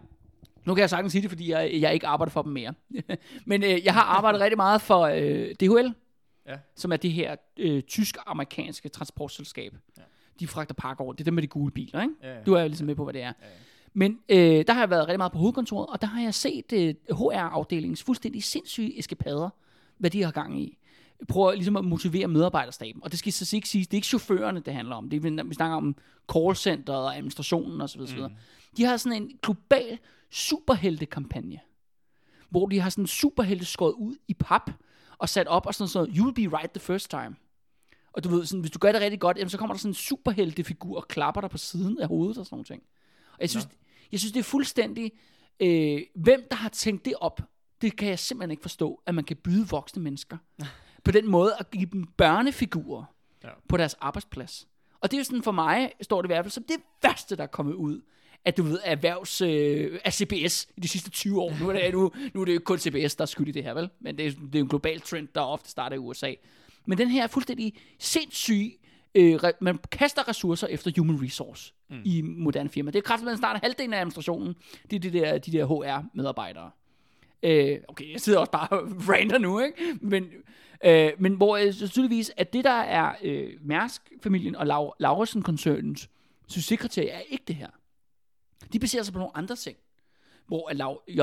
[0.65, 2.73] Nu kan jeg sagtens sige det, fordi jeg, jeg ikke arbejder for dem mere.
[3.45, 5.93] Men øh, jeg har arbejdet rigtig meget for øh, DHL,
[6.47, 6.57] Ja.
[6.75, 9.73] som er det her øh, tysk-amerikanske transportselskab.
[9.97, 10.01] Ja.
[10.39, 11.13] De fragter pakker over.
[11.13, 12.13] Det er dem med de gule biler, ikke?
[12.23, 12.43] Ja, ja.
[12.43, 13.33] Du er jo ligesom med på, hvad det er.
[13.41, 13.53] Ja, ja.
[13.93, 16.73] Men øh, der har jeg været rigtig meget på hovedkontoret, og der har jeg set
[16.73, 19.49] øh, HR-afdelingens fuldstændig sindssyge eskapader,
[19.97, 20.77] hvad de har gang i.
[21.27, 23.03] Prøver ligesom at motivere medarbejderstaben.
[23.03, 25.09] Og det skal så ikke siges, det er ikke chaufførerne, det handler om.
[25.09, 25.95] Det er, vi snakker om
[26.33, 28.01] callcenteret og administrationen osv.
[28.01, 28.29] Mm.
[28.77, 29.97] De har sådan en global
[30.31, 31.59] superhelte-kampagne,
[32.49, 34.71] hvor de har sådan en superhelte skåret ud i pap
[35.19, 37.35] og sat op og sådan noget, you will be right the first time.
[38.13, 39.89] Og du ved, sådan, hvis du gør det rigtig godt, jamen, så kommer der sådan
[39.89, 42.83] en superheltefigur og klapper dig på siden af hovedet og sådan nogle ting.
[43.33, 43.71] Og jeg synes, Nå.
[44.11, 45.11] jeg synes det er fuldstændig,
[45.59, 47.41] øh, hvem der har tænkt det op,
[47.81, 50.37] det kan jeg simpelthen ikke forstå, at man kan byde voksne mennesker
[51.05, 53.03] på den måde at give dem børnefigurer
[53.43, 53.49] Ja.
[53.69, 54.67] på deres arbejdsplads.
[54.99, 57.35] Og det er jo sådan for mig, står det i hvert fald som det værste,
[57.35, 58.01] der er kommet ud
[58.47, 61.53] at du ved, erhvervs øh, af CBS i de sidste 20 år.
[61.59, 63.51] Nu er det, nu, nu er det jo ikke kun CBS, der er skyld i
[63.51, 63.89] det her, vel?
[63.99, 66.33] Men det er, det er en global trend, der ofte starter i USA.
[66.85, 68.71] Men den her er fuldstændig sindssyg,
[69.15, 72.01] øh, re- man kaster ressourcer efter human resource mm.
[72.05, 72.91] i moderne firma.
[72.91, 74.55] Det er kraftigt, man starter halvdelen af administrationen,
[74.91, 76.71] det er de der, de der HR-medarbejdere.
[77.43, 79.97] Øh, okay, jeg sidder også bare og ranter nu, ikke?
[80.01, 80.27] Men,
[80.85, 86.09] øh, men hvor øh, tydeligvis, at det der er øh, Mærsk-familien og Lau- Lauresen-koncernens
[86.47, 87.69] succeskriterie er ikke det her.
[88.73, 89.77] De baserer sig på nogle andre ting.
[90.47, 91.21] Hvor at Lau, J.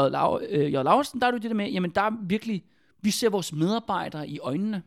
[0.49, 0.73] Øh, J.
[0.73, 2.65] Laursen, der er jo det der med, jamen der er virkelig,
[3.01, 4.83] vi ser vores medarbejdere i øjnene.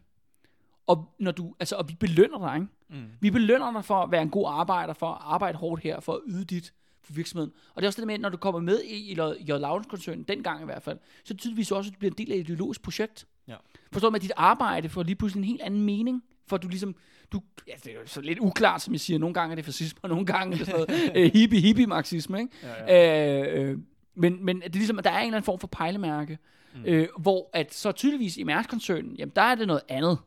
[0.87, 2.67] Og, når du, altså, og vi belønner dig, ikke?
[2.89, 3.11] Mm.
[3.19, 6.13] Vi belønner dig for at være en god arbejder, for at arbejde hårdt her, for
[6.13, 7.51] at yde dit for virksomheden.
[7.75, 9.47] Og det er også det med, når du kommer med i i J.
[9.47, 12.39] Laurens-koncernen, dengang i hvert fald, så tydeligvis også, at du bliver en del af et
[12.39, 13.27] ideologisk projekt.
[13.47, 13.55] Ja.
[13.91, 16.67] Forstår du med, at dit arbejde får lige pludselig en helt anden mening, for du
[16.67, 16.95] ligesom,
[17.31, 19.65] du, ja, det er jo så lidt uklart, som jeg siger, nogle gange er det
[19.65, 22.51] fascisme, og nogle gange er det sådan noget øh, hippie hippie marxisme, ikke?
[22.63, 23.61] Ja, ja.
[23.63, 23.77] Øh, øh,
[24.15, 26.37] men, men det er ligesom, at der er en eller anden form for pejlemærke,
[26.75, 26.85] mm.
[26.85, 30.17] øh, hvor at så tydeligvis i Mærsk-koncernen, jamen der er det noget andet.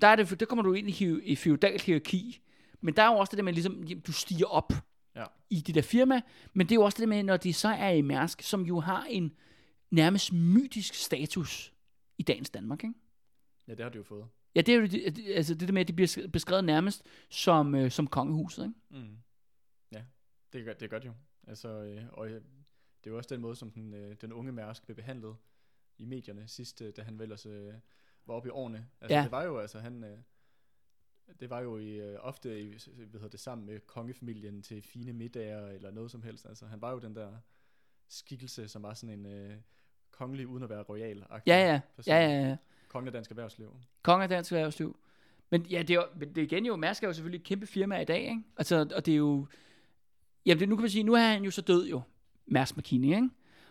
[0.00, 2.40] Der, er det, der kommer du ind i, i feudalt hierarki,
[2.80, 4.72] men der er jo også det der med, ligesom, jamen, du stiger op
[5.16, 5.24] Ja.
[5.50, 6.20] i det der firma,
[6.52, 8.62] men det er jo også det der med, når de så er i Mærsk, som
[8.62, 9.32] jo har en
[9.90, 11.72] nærmest mytisk status
[12.18, 12.94] i dagens Danmark, ikke?
[13.68, 14.24] ja, det har de jo fået.
[14.54, 17.90] Ja, det er jo altså det der med, at de bliver beskrevet nærmest som, øh,
[17.90, 19.04] som kongehuset, ikke?
[19.06, 19.16] Mm.
[19.92, 20.04] Ja,
[20.52, 21.14] det gør, det gør det jo.
[21.46, 24.52] Altså, øh, og øh, det er jo også den måde, som den, øh, den unge
[24.52, 25.36] Mærsk blev behandlet
[25.98, 27.74] i medierne sidst, øh, da han vel også øh,
[28.26, 28.88] var oppe i årene.
[29.00, 29.22] Altså, Ja.
[29.22, 30.04] det var jo, altså, han...
[30.04, 30.18] Øh,
[31.40, 35.12] det var jo i, øh, ofte i, hvad hedder det, sammen med kongefamilien til fine
[35.12, 36.46] middager eller noget som helst.
[36.46, 37.36] Altså, han var jo den der
[38.08, 39.56] skikkelse, som var sådan en øh,
[40.10, 41.26] kongelig uden at være royal.
[41.30, 42.56] Ja, ja, ja, ja, ja.
[42.94, 43.66] Kongen af dansk erhvervsliv.
[44.02, 44.96] Konge af dansk erhvervsliv.
[45.50, 47.44] Men ja, det er, jo, men det er igen jo, Mærsk er jo selvfølgelig et
[47.46, 48.42] kæmpe firma i dag, ikke?
[48.56, 49.46] Altså, og det er jo,
[50.46, 52.00] jamen det, nu kan man sige, nu er han jo så død jo,
[52.46, 53.28] Mærsk McKinney, ikke?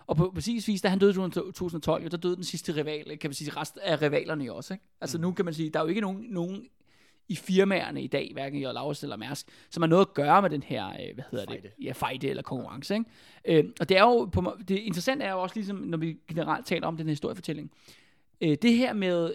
[0.08, 3.18] Og på præcis vis, da han døde i 2012, jo, der døde den sidste rival,
[3.20, 4.86] kan man sige, rest af rivalerne jo også, ikke?
[5.02, 5.22] Altså Mm.
[5.22, 6.68] nu kan man sige, der er jo ikke nogen, nogen
[7.28, 10.50] i firmaerne i dag, hverken i Laurus eller Mærsk, som har noget at gøre med
[10.50, 11.62] den her, øh, hvad hedder Fejde.
[11.62, 11.72] det?
[11.86, 13.06] Ja, fejde eller konkurrence, ikke?
[13.46, 16.66] Øh, og det er jo, på, det interessante er jo også ligesom, når vi generelt
[16.66, 17.72] taler om den her historiefortælling,
[18.44, 19.34] øh, det her med,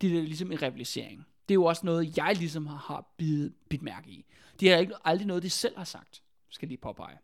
[0.00, 1.26] det er ligesom en rivalisering.
[1.48, 4.24] Det er jo også noget, jeg ligesom har, har bidt, bidt mærke i.
[4.60, 7.18] Det er ikke aldrig noget, de selv har sagt, skal lige påpege.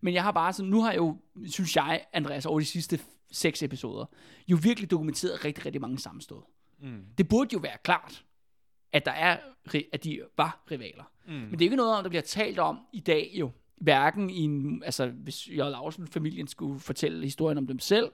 [0.00, 3.00] Men jeg har bare sådan, nu har jeg jo, synes jeg, Andreas, over de sidste
[3.32, 4.04] seks episoder,
[4.48, 6.42] jo virkelig dokumenteret rigtig, rigtig mange sammenstød.
[6.78, 7.02] Mm.
[7.18, 8.24] Det burde jo være klart,
[8.92, 9.38] at der er,
[9.92, 11.04] at de var rivaler.
[11.26, 11.32] Mm.
[11.32, 13.50] Men det er ikke noget om, der bliver talt om i dag jo.
[13.80, 15.56] Hverken i en, altså hvis J.
[15.56, 18.10] Lausen familien skulle fortælle historien om dem selv,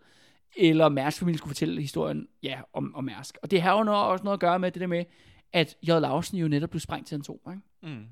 [0.57, 3.39] eller Mærsk-familien skulle fortælle historien ja, om, om Mærsk.
[3.43, 5.05] Og det har jo noget, også noget at gøre med det der med,
[5.53, 5.87] at J.
[5.89, 7.43] Lausen jo netop blev sprængt til en to.
[7.51, 7.95] Ikke?
[7.97, 8.05] Mm.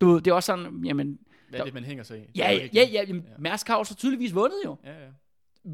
[0.00, 1.18] Du, ved, det er også sådan, jamen,
[1.50, 2.22] Hvad er det, man hænger sig i?
[2.38, 3.34] Ja, ja, ja, ja, jamen, Ja.
[3.38, 4.76] Mærsk har jo så tydeligvis vundet jo.
[4.84, 5.08] Ja, ja.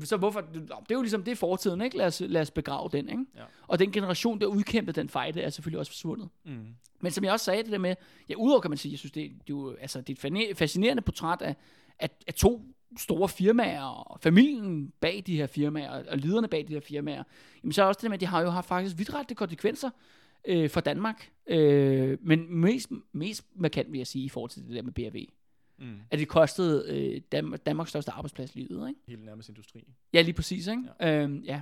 [0.05, 1.97] Så hvorfor, det er jo ligesom, det er fortiden, ikke?
[1.97, 3.25] Lad os, lad os begrave den, ikke?
[3.37, 3.43] Ja.
[3.67, 6.29] Og den generation, der udkæmpede den fejde, er selvfølgelig også forsvundet.
[6.45, 6.67] Mm.
[7.01, 7.95] Men som jeg også sagde, det der med,
[8.29, 10.47] ja, udover kan man sige, jeg synes, det, er- det, er jo, altså, det er
[10.51, 11.57] et fascinerende portræt af,
[11.99, 12.63] af, af to
[12.99, 17.23] store firmaer, og familien bag de her firmaer, og lederne bag de her firmaer,
[17.63, 19.91] jamen så er også det med, at de har jo haft faktisk vidtrættede konsekvenser
[20.45, 24.75] øh, for Danmark, øh, men mest, mest markant vil jeg sige, i forhold til det
[24.75, 25.27] der med BRV,
[25.83, 25.97] Mm.
[26.11, 29.01] at det kostede øh, Dam- Danmarks største arbejdsplads livet, ikke?
[29.09, 29.85] Hele nærmest industri.
[30.13, 30.83] Ja, lige præcis, ikke?
[31.01, 31.23] Ja.
[31.23, 31.61] Øhm, ja.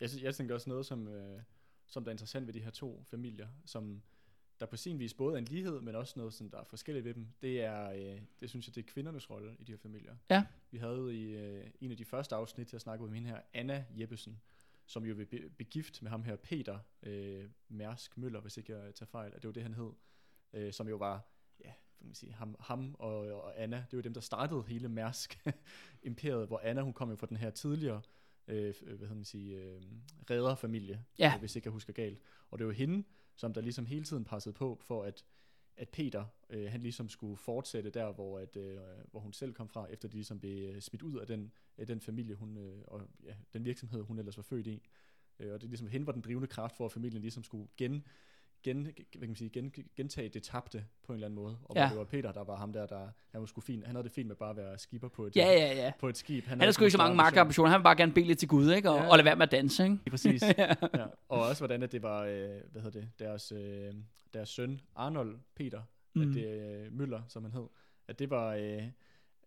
[0.00, 1.40] Jeg, sy- jeg tænker også noget, som, øh,
[1.86, 4.02] som der er interessant ved de her to familier, som
[4.60, 7.04] der på sin vis både er en lighed, men også noget, som der er forskelligt
[7.04, 7.26] ved dem.
[7.42, 10.16] Det er, øh, det synes jeg, det er kvindernes rolle i de her familier.
[10.30, 10.46] Ja.
[10.70, 13.84] Vi havde i øh, en af de første afsnit, jeg snakkede med hende her, Anna
[13.98, 14.40] Jeppesen,
[14.86, 18.94] som jo vil be- begift med ham her, Peter øh, Mærsk Møller, hvis ikke jeg
[18.94, 19.90] tager fejl, at det var det, han hed,
[20.52, 21.28] øh, som jo var,
[21.64, 24.88] ja, kan man sige, ham, ham og, og Anna, det var dem, der startede hele
[24.88, 28.02] Mærsk-imperiet, hvor Anna, hun kom jo fra den her tidligere,
[28.48, 29.82] øh, f- hvad hedder man sige, øh,
[30.30, 31.32] redderfamilie, Ja.
[31.34, 32.20] øh, hvis ikke jeg husker galt.
[32.50, 33.04] Og det var hende,
[33.36, 35.24] som der ligesom hele tiden passede på, for at,
[35.76, 38.78] at Peter, øh, han ligesom skulle fortsætte der, hvor, at, øh,
[39.10, 41.86] hvor hun selv kom fra, efter de ligesom blev øh, smidt ud af den, af
[41.86, 44.82] den familie, hun, øh, og ja, den virksomhed, hun ellers var født i.
[45.38, 48.04] Øh, og det ligesom, hende var den drivende kraft for, at familien ligesom skulle gen,
[48.66, 51.58] gen, hvad kan man sige, gen, gentage det tabte på en eller anden måde.
[51.64, 51.88] Og Ja.
[51.88, 54.12] det var Peter, der var ham der, der han, var sgu fin, han havde det
[54.12, 55.92] fint med bare at være skipper på et, Ja, ja, ja.
[55.98, 56.44] på et skib.
[56.46, 57.70] Han har sgu ikke så mange magtambitioner.
[57.70, 58.90] Han vil bare gerne bede lidt til Gud, ikke?
[58.90, 59.08] Og, Ja.
[59.10, 59.98] og lade være med at danse, ikke?
[60.10, 60.42] Præcis.
[60.58, 60.74] ja.
[60.94, 61.06] ja.
[61.28, 63.94] Og også hvordan at det var, øh, hvad hedder det, deres, øh,
[64.34, 65.82] deres søn, Arnold Peter,
[66.14, 66.22] mm.
[66.22, 67.66] At det øh, Møller, som han hed,
[68.08, 68.82] at det var, øh,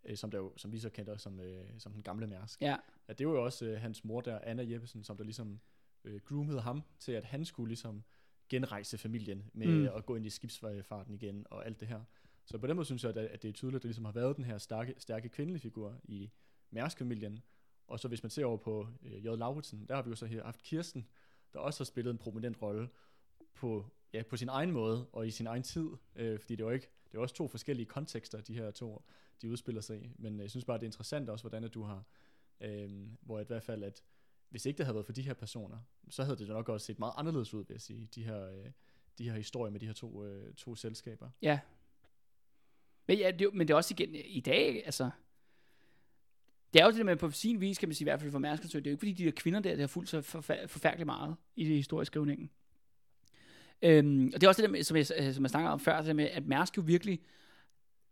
[0.06, 2.62] øh, som, der jo, som vi så kendte som, øh, som den gamle Mærsk.
[2.62, 2.76] Ja.
[3.08, 5.60] At det var jo også øh, hans mor der, Anna Jeppesen, som der ligesom
[6.04, 8.04] øh, groomede ham til, at han skulle ligesom
[8.50, 9.90] genrejse familien med Mm.
[9.98, 12.02] at gå ind i skibsfarten igen og alt det her.
[12.46, 14.38] Så på den måde synes jeg, at, det er tydeligt, at der ligesom har været
[14.38, 16.30] den her stærke, stærke kvindelige figur i
[16.72, 17.40] Mærsk-familien.
[17.88, 19.28] Og så hvis man ser over på øh, J.
[19.28, 21.08] Lauritsen, der har vi jo så her haft Kirsten,
[21.54, 22.90] der også har spillet en prominent rolle
[23.56, 25.90] på, ja, på sin egen måde og i sin egen tid.
[26.16, 29.04] Øh, fordi det er jo ikke, det er også to forskellige kontekster, de her to,
[29.42, 30.12] de udspiller sig i.
[30.18, 32.04] Men øh, jeg synes bare, det er interessant også, hvordan at du har,
[32.62, 34.04] øh, hvor i hvert fald, at
[34.50, 35.78] hvis ikke det havde været for de her personer,
[36.10, 38.72] så havde det nok også set meget anderledes ud, vil jeg sige, de her, øh,
[39.18, 41.30] de her historier med de her to, øh, to selskaber.
[41.42, 41.60] ja.
[43.08, 45.10] Men, ja, det, men det er også igen, øh, i dag, altså...
[46.74, 48.32] Det er jo det der med, på sin vis, kan man sige, i hvert fald
[48.32, 50.22] for Mærsk det er jo ikke fordi de der kvinder der, der har fulgt så
[50.68, 52.50] forfærdeligt meget i det historiske skrivningen.
[53.82, 55.80] Øhm, og det er også det der med, som jeg, øh, som jeg snakkede om
[55.80, 57.20] før, det der med, at Mærsk jo virkelig,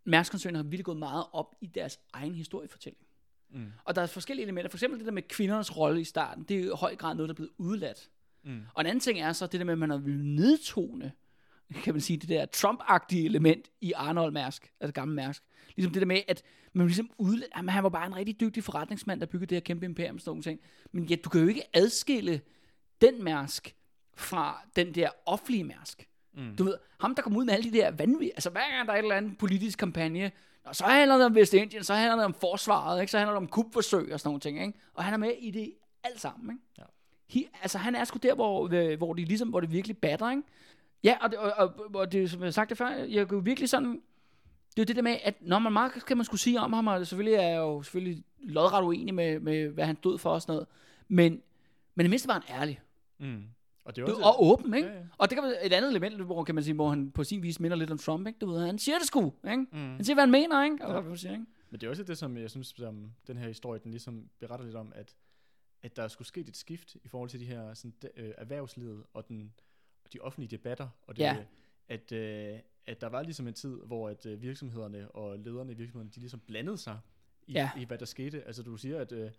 [0.04, 3.07] Mærsk-koncernen har virkelig gået meget op i deres egen historiefortælling.
[3.52, 3.72] Mm.
[3.84, 4.70] Og der er forskellige elementer.
[4.70, 7.30] For eksempel det der med kvindernes rolle i starten, det er i høj grad noget,
[7.30, 8.10] der er blevet udladt.
[8.44, 8.62] Mm.
[8.74, 11.12] Og en anden ting er så det der med, at man har nedtone,
[11.84, 15.44] kan man sige, det der Trump-agtige element i Arnold Mærsk, altså gamle Mærsk.
[15.76, 18.64] Ligesom det der med, at man ligesom udladt, at han var bare en rigtig dygtig
[18.64, 20.60] forretningsmand, der byggede det her kæmpe imperium og sådan nogle ting.
[20.92, 22.42] Men ja, du kan jo ikke adskille
[23.02, 23.76] den Mærsk
[24.16, 26.08] fra den der offentlige Mærsk.
[26.34, 26.56] Mm.
[26.56, 28.94] Du ved, ham der kommer ud med alle de der vanvittige, altså hver gang der
[28.94, 30.32] er et eller andet politisk kampagne,
[30.68, 33.12] og så handler det om Vestindien, så handler det om forsvaret, ikke?
[33.12, 34.80] så handler det om kupforsøg og sådan nogle ting, ikke?
[34.94, 36.52] og han er med i det alt sammen.
[36.52, 36.64] Ikke?
[36.78, 36.84] Ja.
[37.30, 40.30] He, altså han er sgu der, hvor, øh, hvor, det ligesom, hvor det virkelig batter.
[40.30, 40.44] Ikke?
[41.04, 44.02] Ja, og det, og, og, og det, som jeg det før, jeg jo virkelig sådan,
[44.76, 46.74] det er jo det der med, at når man meget kan man skulle sige om
[46.74, 50.30] ham, og selvfølgelig er jeg jo selvfølgelig lodret uenig med, med, hvad han stod for
[50.30, 50.68] og sådan noget,
[51.08, 51.42] men,
[51.96, 52.80] men det mindste var han ærlig.
[53.20, 53.44] Mm.
[53.88, 54.88] Og det er Du, også, og åben, ikke?
[54.88, 55.04] Ja, ja.
[55.18, 57.44] Og det kan være et andet element, hvor, kan man sige, hvor han på sin
[57.44, 58.40] vis minder lidt om Trump, ikke?
[58.40, 59.58] Du ved, han siger det sgu, ikke?
[59.72, 59.78] Mm.
[59.78, 60.86] Han siger, hvad han mener, ikke?
[60.86, 61.46] Og, hvad man siger, ikke?
[61.70, 64.66] Men det er også det, som jeg synes, som den her historie, den ligesom beretter
[64.66, 65.16] lidt om, at,
[65.84, 69.04] at der skulle ske et skift i forhold til de her sådan, de, øh, erhvervslivet
[69.14, 69.54] og, den,
[70.14, 71.38] de offentlige debatter, og det, Ja.
[71.88, 75.76] at, øh, at der var ligesom en tid, hvor at øh, virksomhederne og lederne i
[75.76, 77.00] virksomhederne, de ligesom blandede sig
[77.48, 77.72] i, Ja.
[77.78, 78.44] i hvad der skete.
[78.44, 79.32] Altså du siger, at, øh,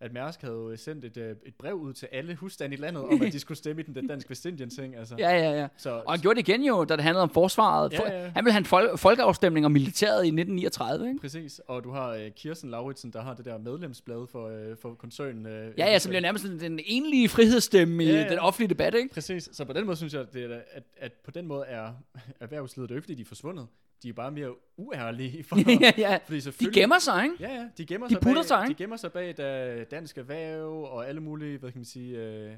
[0.00, 3.02] at Mærsk havde jo sendt et, øh, et brev ud til alle husstande i landet,
[3.04, 4.96] om at de skulle stemme i den danske Vestindien-ting.
[4.96, 5.14] Altså.
[5.18, 5.68] Ja, ja, ja.
[5.76, 7.94] Så, Og han gjorde det igen jo, da det handlede om forsvaret.
[7.96, 8.28] For, Ja, ja.
[8.34, 11.20] Han ville have en fol- folkeafstemning om militæret i 1939, ikke?
[11.20, 14.94] Præcis, og du har øh, Kirsten Lauritsen, der har det der medlemsblad for, øh, for
[14.94, 15.46] koncernen.
[15.46, 18.28] Øh, Ja, ja, så bliver nærmest den enlige frihedsstemme i Ja, ja.
[18.28, 19.14] den offentlige debat, ikke?
[19.14, 21.64] Præcis, så på den måde synes jeg, at, det er, at, at på den måde
[21.66, 21.92] er
[22.40, 23.66] erhvervslivet, det er jo ikke fordi, de er forsvundet.
[24.02, 25.44] De er bare mere uærlige.
[25.48, 26.18] For, ja, ja.
[26.26, 27.36] fordi De gemmer sig, ikke?
[27.40, 28.78] Ja, ja, de gemmer De sig putter bag, sig, De ikke?
[28.82, 32.52] gemmer sig bag da, dansk erhverv og alle mulige, hvad kan man sige, øh,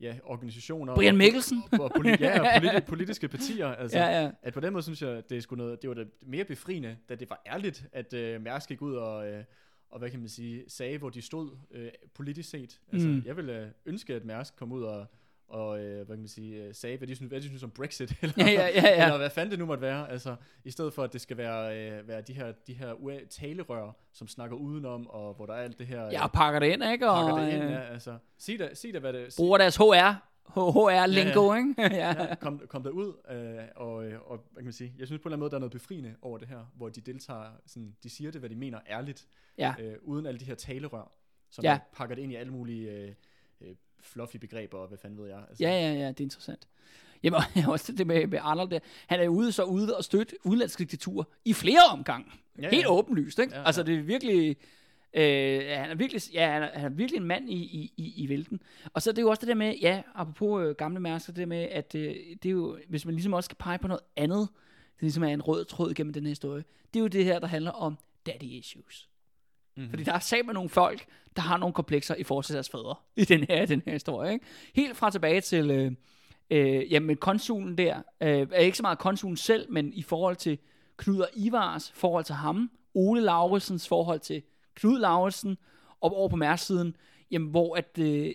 [0.00, 0.94] ja, organisationer.
[0.94, 1.62] Brian og- Mikkelsen.
[1.72, 3.66] Og, og, politi- ja, og politi- politiske partier.
[3.68, 4.30] Altså, Ja, ja.
[4.42, 6.96] At på den måde synes jeg, det, er sgu noget, det var det mere befriende,
[7.08, 9.44] da det var ærligt, at øh, Mærsk gik ud og, øh,
[9.90, 12.80] og hvad kan man sige, sagde, hvor de stod øh, politisk set.
[12.92, 13.14] Altså, Mm.
[13.14, 13.22] mm.
[13.26, 15.06] jeg ville øh, ønske, at Mærsk kom ud og,
[15.48, 17.70] og øh, hvad kan man sige, øh, sagde, hvad de, synes, hvad de synes om
[17.70, 19.04] Brexit, eller, Ja, ja, ja, ja.
[19.04, 20.10] eller hvad fanden det nu måtte være.
[20.10, 23.26] Altså, i stedet for, at det skal være, øh, være de her, de her ua-
[23.30, 26.02] talerør, som snakker udenom, og hvor der er alt det her...
[26.10, 27.10] Ja, og pakker det ind, ikke?
[27.10, 28.18] Og, pakker det ind, øh, ja, altså.
[28.38, 29.32] Sig da, sig da hvad det...
[29.32, 31.74] Sig, bruger deres HR, HR-lingo, ikke?
[31.96, 32.08] ja.
[32.22, 35.22] ja, kom, kom der ud, øh, og, øh, og hvad kan man sige, jeg synes
[35.22, 37.50] på en eller anden måde, der er noget befriende over det her, hvor de deltager,
[37.66, 39.26] sådan, de siger det, hvad de mener ærligt,
[39.58, 39.74] Ja.
[39.80, 41.12] øh, uden alle de her talerør,
[41.50, 41.70] som Ja.
[41.72, 41.78] ja.
[41.96, 43.12] pakker det ind i alle mulige øh,
[43.60, 43.74] øh,
[44.06, 45.38] fluffy begreber, og hvad fanden ved jeg.
[45.48, 46.68] Altså, Ja, ja, ja, det er interessant.
[47.22, 48.78] Jamen, og også det med, med Arnold der.
[49.06, 52.26] Han er jo ude så ude og støtte udenlandske diktaturer i flere omgange.
[52.58, 53.54] Ja, Ja, Helt åbenlyst, ikke?
[53.54, 53.86] Ja, Altså, ja.
[53.86, 54.56] det er virkelig...
[55.14, 58.24] Øh, han er virkelig, ja, han er, han er virkelig en mand i, i, i,
[58.24, 58.60] i vælten.
[58.92, 61.40] Og så er det jo også det der med, ja, apropos øh, gamle mærsker, det
[61.40, 64.02] der med, at øh, det er jo, hvis man ligesom også skal pege på noget
[64.16, 64.48] andet,
[64.94, 66.64] det ligesom er en rød tråd gennem den her historie,
[66.94, 69.08] det er jo det her, der handler om daddy issues.
[69.76, 69.90] Mm-hmm.
[69.90, 72.94] Fordi der er sammen nogle folk, der har nogle komplekser i forhold til deres fædre
[73.16, 74.32] i den her, den her historie.
[74.32, 74.46] Ikke?
[74.74, 75.92] Helt fra tilbage til, øh,
[76.50, 80.58] øh, jamen konsulen der, øh, er ikke så meget konsulen selv, men i forhold til
[80.96, 84.42] Knud og Ivars forhold til ham, Ole Lauritsens forhold til
[84.74, 85.58] Knud Lauritsen,
[86.00, 86.96] og over på Mærks-siden,
[87.30, 88.32] jamen, hvor at, øh,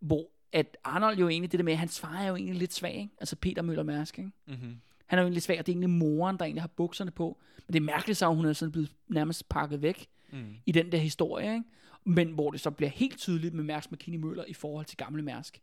[0.00, 2.74] hvor at Arnold jo egentlig, det der med, at hans far er jo egentlig lidt
[2.74, 3.14] svag, ikke?
[3.20, 4.30] altså Peter Møller Mærsk, ikke?
[4.46, 4.76] Mm-hmm.
[5.06, 7.10] Han er jo egentlig lidt svag, og det er egentlig moren, der egentlig har bukserne
[7.10, 7.38] på.
[7.66, 10.54] Men det er mærkeligt så, at hun er sådan blevet nærmest pakket væk Mm.
[10.66, 11.64] i den der historie, ikke?
[12.04, 15.22] Men hvor det så bliver helt tydeligt med Mærsk McKinney Møller i forhold til gamle
[15.22, 15.62] Mærsk.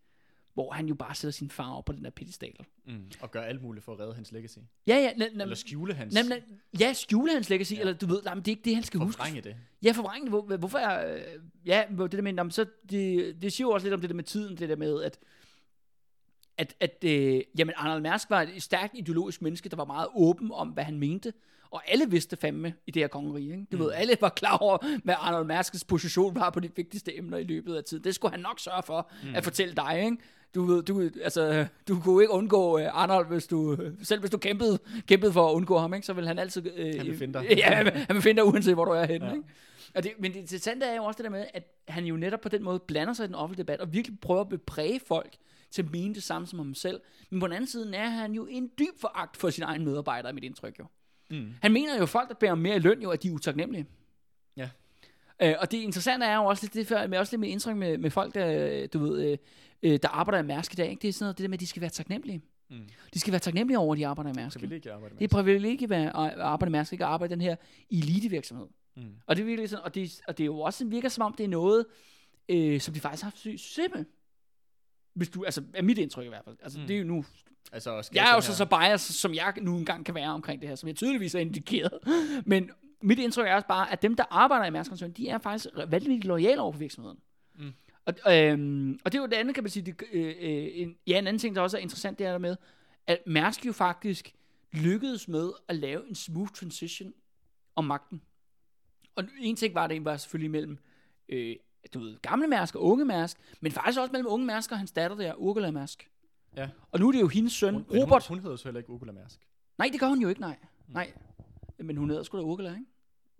[0.53, 2.65] Hvor han jo bare sætter sin far op på den der pedestal.
[2.85, 3.11] Mm.
[3.21, 4.57] Og gør alt muligt for at redde hans legacy.
[4.87, 6.13] Ja, ja, nem, nem, Eller skjule hans...
[6.13, 6.39] nem, nem,
[6.79, 7.79] ja, skjule hans legacy, ja.
[7.79, 9.17] Eller du ved, nej, men det er ikke det, han skal huske.
[9.17, 9.55] Forvrænge det.
[9.83, 10.31] Ja, forvrænge det.
[10.31, 11.21] Hvor, hvorfor er, øh,
[11.65, 14.01] ja, hvor det der med, nå, men så, det, det siger jo også lidt om
[14.01, 15.19] det der med tiden, det der med, at,
[16.57, 20.51] at, at øh, jamen, Arnold Mærsk var et stærkt ideologisk menneske, der var meget åben
[20.51, 21.33] om, hvad han mente.
[21.71, 23.51] Og alle vidste fandme i det her kongerige.
[23.51, 23.65] Ikke?
[23.71, 23.83] Du mm.
[23.83, 27.43] ved, alle var klar over, hvad Arnold Mærskes position var på de vigtigste emner i
[27.43, 28.03] løbet af tiden.
[28.03, 29.35] Det skulle han nok sørge for mm.
[29.35, 30.01] at fortælle dig.
[30.05, 30.17] Ikke?
[30.55, 34.37] Du, ved, du, altså, du kunne ikke undgå uh, Arnold, hvis du, selv hvis du
[34.37, 36.05] kæmpede, kæmpede for at undgå ham, ikke?
[36.05, 36.65] så vil han altid...
[36.79, 37.45] Uh, Han vil finde dig.
[37.57, 39.27] Ja, han, han vil finde dig, uanset hvor du er henne.
[39.27, 39.33] Ja.
[39.33, 39.47] Ikke?
[39.95, 42.41] Og det, men det interessante er jo også det der med, at han jo netop
[42.41, 45.37] på den måde blander sig i den offentlige debat, og virkelig prøver at bepræge folk
[45.71, 47.01] til at mene det samme som ham selv.
[47.29, 50.31] Men på den anden side er han jo en dyb foragt for sine egne medarbejdere,
[50.31, 50.85] i mit indtryk jo.
[51.29, 51.53] Mm.
[51.61, 53.85] Han mener jo, at folk, der bærer mere i løn, jo, at de er utaknemmelige.
[54.57, 54.69] Ja.
[55.41, 57.75] Øh, og det interessante er jo også lidt, det er med, også lidt med indtryk
[57.75, 59.37] med, med folk, der, du ved, øh,
[59.83, 60.89] øh, der arbejder i Mærsk i dag.
[60.89, 61.01] Ikke?
[61.01, 62.41] Det er sådan noget, det der med, at de skal være taknemmelige.
[62.69, 62.77] Mm.
[63.13, 64.61] De skal være taknemmelige over, at de arbejder i Mærsk.
[64.61, 67.41] Vil ikke arbejde Det er privilegie at arbejde i Mærsk, ikke at arbejde i den
[67.41, 67.55] her
[67.91, 68.67] elitevirksomhed.
[68.95, 69.03] Mm.
[69.27, 71.33] Og det er virkelig sådan, og det, og det er jo også virker som om,
[71.33, 71.85] det er noget,
[72.49, 74.05] øh, som de faktisk har haft succes med.
[75.17, 76.57] Hvis du, altså, er mit indtryk i hvert fald.
[76.63, 76.87] Altså, mm.
[76.87, 77.25] Det er jo nu,
[77.71, 80.69] Altså, jeg er jo så så biased, som jeg nu engang kan være omkring det
[80.69, 81.99] her, som jeg tydeligvis er indikeret.
[82.45, 85.37] Men mit indtryk er også bare, at dem, der arbejder i Mærsk Koncern, de er
[85.37, 87.19] faktisk vanvittigt lojale over for virksomheden.
[87.55, 87.73] Mm.
[88.05, 90.95] Og, øhm, og det er jo det andet, kan man sige, det, øh, øh, en,
[91.07, 92.55] ja, en anden ting, der også er interessant, det er der med,
[93.07, 94.33] at Mærsk jo faktisk
[94.71, 97.13] lykkedes med at lave en smooth transition
[97.75, 98.21] om magten.
[99.15, 100.77] Og en ting var det var selvfølgelig mellem
[101.29, 101.55] øh,
[101.93, 104.91] du ved, gamle Mærsk og unge Mærsk, men faktisk også mellem unge Mærsk og hans
[104.91, 106.09] datter der, Ursula Mærsk.
[106.57, 106.69] Ja.
[106.91, 108.27] Og nu er det jo hendes søn, Hun, Robert.
[108.27, 109.39] Hun, hun hedder så heller ikke Ursula Mærsk.
[109.77, 110.57] Nej, det gør hun jo ikke, nej.
[110.87, 111.13] Nej.
[111.79, 112.85] Men hun hedder sgu da Ursula, ikke?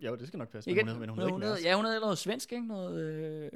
[0.00, 0.70] Jo, det skal nok passe.
[0.70, 0.84] ikke?
[0.84, 1.64] Men hun, hedder, men hun hedder ikke Mærsk.
[1.64, 2.66] ja, hun hedder noget svensk, ikke?
[2.66, 3.50] Noget, øh,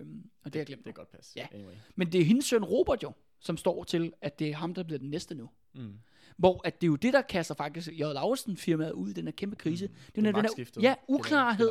[0.44, 0.78] og det har jeg glemt.
[0.78, 1.32] Det kan godt passe.
[1.36, 1.46] Ja.
[1.52, 1.74] Anyway.
[1.94, 4.82] Men det er hendes søn Robert jo, som står til, at det er ham, der
[4.82, 5.50] bliver den næste nu.
[5.74, 5.92] Mm.
[6.36, 7.98] Hvor at det er jo det, der kaster faktisk J.
[8.00, 9.86] Lauritsen firmaet ud i den her kæmpe krise.
[9.86, 9.92] Mm.
[9.92, 11.70] Det er Det er den her, ja, uklarhed.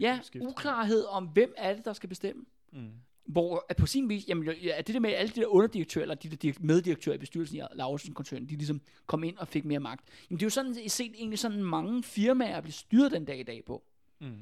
[0.00, 2.44] Ja, uklarhed om, hvem er det, der skal bestemme.
[2.72, 2.90] Mm.
[3.24, 6.02] Hvor at på sin vis, jamen, ja, at det der med alle de der underdirektører,
[6.02, 9.64] eller de der direk- meddirektører i bestyrelsen i Lauritsen-koncernen, de ligesom kom ind og fik
[9.64, 10.04] mere magt.
[10.30, 13.42] Jamen det er jo sådan set egentlig sådan mange firmaer bliver styret den dag i
[13.42, 13.82] dag på.
[14.20, 14.36] Mm.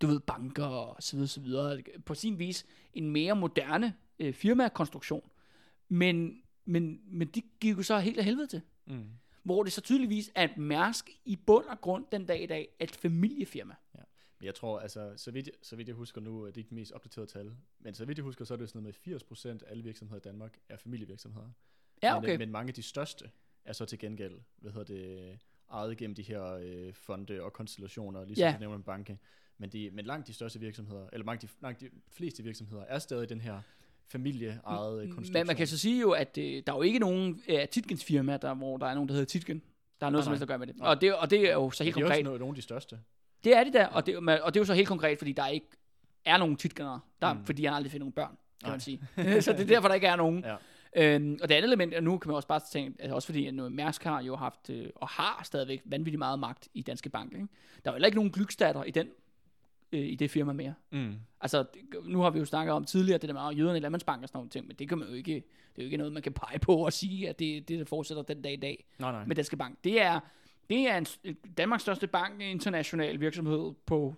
[0.00, 1.82] du ved, banker og så videre, så videre.
[2.06, 5.30] På sin vis en mere moderne øh, firmakonstruktion.
[5.88, 8.60] Men, men, men de gik jo så helt af helvede til.
[8.86, 9.04] Mm.
[9.42, 12.68] Hvor det så tydeligvis er et Mærsk i bund og grund den dag i dag
[12.80, 13.74] er et familiefirma.
[14.42, 16.72] Men jeg tror, altså, så vidt, så vidt jeg husker nu, det er ikke det
[16.76, 19.66] mest opdaterede tal, men så vidt jeg husker, så er det sådan noget med 80%
[19.66, 21.50] af alle virksomheder i Danmark er familievirksomheder.
[22.02, 22.32] Ja, Men, okay.
[22.32, 23.30] øh, men mange af de største
[23.64, 25.38] er så til gengæld, hvad hedder det,
[25.72, 28.52] ejet gennem de her øh, fonde og konstellationer, ligesom Ja.
[28.54, 29.18] du nævner en banke.
[29.58, 32.98] Men, de, men langt de største virksomheder, eller langt de, langt de fleste virksomheder, er
[32.98, 33.60] stadig den her
[34.08, 35.32] familieejede konstruktion.
[35.32, 38.04] Men man kan så sige jo, at øh, der er jo ikke nogen af Titkens
[38.04, 39.62] firma, der, hvor der er nogen, der hedder Titken.
[40.00, 40.76] Der er noget Nej, som helst at gøre med det.
[40.76, 40.88] Nej.
[40.88, 42.24] Og det, og det er jo så Men helt de er også konkret.
[42.24, 43.00] nogle, nogle af de største.
[43.44, 45.46] Det er det der, og det, og det er jo så helt konkret, fordi der
[45.46, 45.66] ikke
[46.24, 47.44] er nogen Titkenere, der, mm.
[47.44, 48.70] Fordi han aldrig fik nogen børn, kan Nej.
[48.70, 49.00] man sige.
[49.42, 50.44] så det er derfor, der ikke er nogen.
[50.96, 51.14] Ja.
[51.14, 53.46] Øhm, og det andet element, og nu kan man også bare tænke, altså også fordi
[53.46, 57.08] at nu Mærsk har jo haft, øh, og har stadigvæk vanvittigt meget magt i Danske
[57.10, 57.32] Bank.
[57.32, 57.46] Ikke?
[57.84, 59.08] Der er jo heller ikke nogen glykstatter i den
[59.92, 60.74] øh, i det firma mere.
[60.90, 61.14] Mm.
[61.40, 61.64] Altså,
[62.04, 64.28] nu har vi jo snakket om tidligere, det der med "Åh, jøderne i Landmandsbank og
[64.28, 66.22] sådan nogle ting, men det kan man jo ikke, det er jo ikke noget, man
[66.22, 69.12] kan pege på og sige, at det, det der fortsætter den dag i dag Nej,
[69.12, 69.24] nej.
[69.26, 69.78] med Danske Bank.
[69.84, 70.20] Det er,
[70.72, 71.06] det er en,
[71.58, 74.14] Danmarks største bank, international virksomhed på,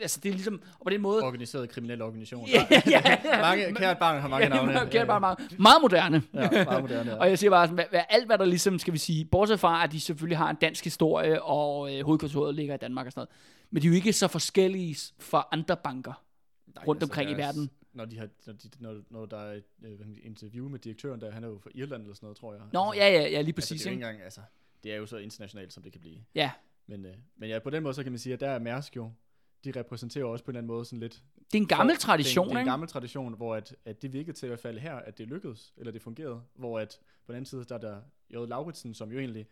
[0.00, 2.48] altså det er ligesom, og på den måde, Organiseret kriminelle organisation.
[2.48, 4.72] ja, ja, ja, mange, kært barn har mange navne.
[4.72, 6.22] Ja, kært bare meget, meget moderne.
[6.34, 7.10] Ja, meget moderne.
[7.10, 7.16] Ja.
[7.20, 9.60] Og jeg siger bare, sådan, hvad, hvad, alt hvad der ligesom, skal vi sige, bortset
[9.60, 13.12] fra, at de selvfølgelig har en dansk historie, og øh, hovedkontoret ligger i Danmark og
[13.12, 13.30] sådan noget,
[13.70, 16.22] men de er jo ikke så forskellige fra andre banker
[16.74, 17.70] Nej, rundt omkring i deres- verden.
[17.94, 21.20] Når, de har, når, de, når, når der er et øh, sige, interview med direktøren
[21.20, 22.62] der, han er jo fra Irland eller sådan noget, tror jeg.
[22.72, 23.80] Nå, altså, ja, ja, ja, lige altså, præcis.
[23.80, 24.40] det er ikke engang, altså,
[24.84, 26.18] det er jo så internationalt, som det kan blive.
[26.34, 26.50] Ja,
[26.86, 28.96] Men, øh, men ja, på den måde, så kan man sige, at der er Mærsk
[28.96, 29.12] jo,
[29.64, 31.22] de repræsenterer også på en eller anden måde sådan lidt...
[31.52, 32.70] det er en gammel for- tradition, det er, en, det er en ikke?
[32.70, 35.74] gammel tradition, hvor at, at det virkede til i hvert fald her, at det lykkedes,
[35.76, 38.34] eller det fungerede, hvor at på den anden side, der er der J.
[38.48, 39.46] Lauritsen, som jo egentlig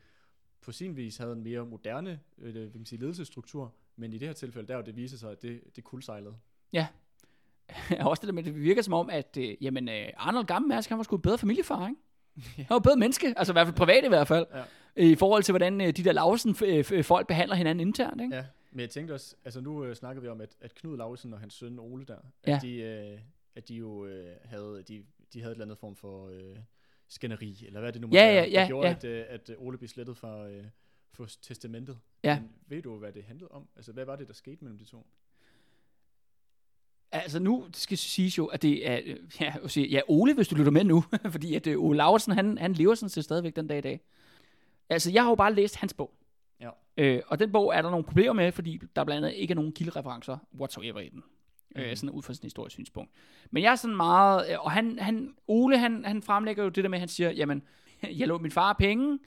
[0.61, 4.29] på sin vis havde en mere moderne øh, kan man sige, ledelsesstruktur, men i det
[4.29, 6.37] her tilfælde, der hvor det viser sig, at det, det kuldsejlede.
[8.01, 10.89] også det der med, det virker som om, at øh, jamen, øh, Arnold Gammel Mærsk,
[10.89, 12.01] han var sgu en bedre familiefar, ikke?
[12.57, 14.63] Han var et bedre menneske, altså i hvert fald privat i hvert fald, Ja.
[15.05, 18.37] i forhold til, hvordan øh, de der Lausen øh, folk behandler hinanden internt, ikke?
[18.37, 21.33] Ja, men jeg tænkte også, altså nu øh, snakkede vi om, at, at Knud Lauritsen
[21.35, 22.17] og hans søn Ole der,
[22.47, 22.57] Ja.
[22.57, 23.19] at, de, øh,
[23.55, 26.57] at de jo øh, havde, de, de havde et eller andet form for øh,
[27.09, 28.95] skænderi, eller hvad det nu må Ja, være, ja, ja, der gjorde, ja.
[28.95, 30.65] at, øh, at Ole blev slettet fra, øh,
[31.13, 31.99] fra testamentet.
[32.25, 32.41] Ja.
[32.41, 33.69] Men ved du, hvad det handlede om?
[33.77, 35.07] Altså, hvad var det, der skete mellem de to?
[37.13, 40.49] Altså nu skal siges jo, at det er, øh, ja, jeg siger, ja Ole, hvis
[40.49, 43.57] du lytter med nu, fordi at øh, Ole Lauritsen, han, han lever sådan set stadigvæk
[43.57, 44.01] den dag i dag.
[44.89, 46.15] Altså, jeg har jo bare læst hans bog.
[46.61, 46.71] Ja.
[46.97, 49.57] Øh, og den bog er der nogle problemer med, fordi der blandt andet ikke er
[49.57, 51.23] nogen kildereferencer whatsoever i den.
[51.77, 51.81] Mm.
[51.81, 51.97] Øh, Mhm.
[51.97, 53.11] sådan ud fra sådan et historisk synspunkt.
[53.51, 56.85] Men jeg er sådan meget, øh, og han, han, Ole, han, han fremlægger jo det
[56.85, 57.63] der med, at han siger, jamen,
[58.19, 59.19] jeg lå min far penge,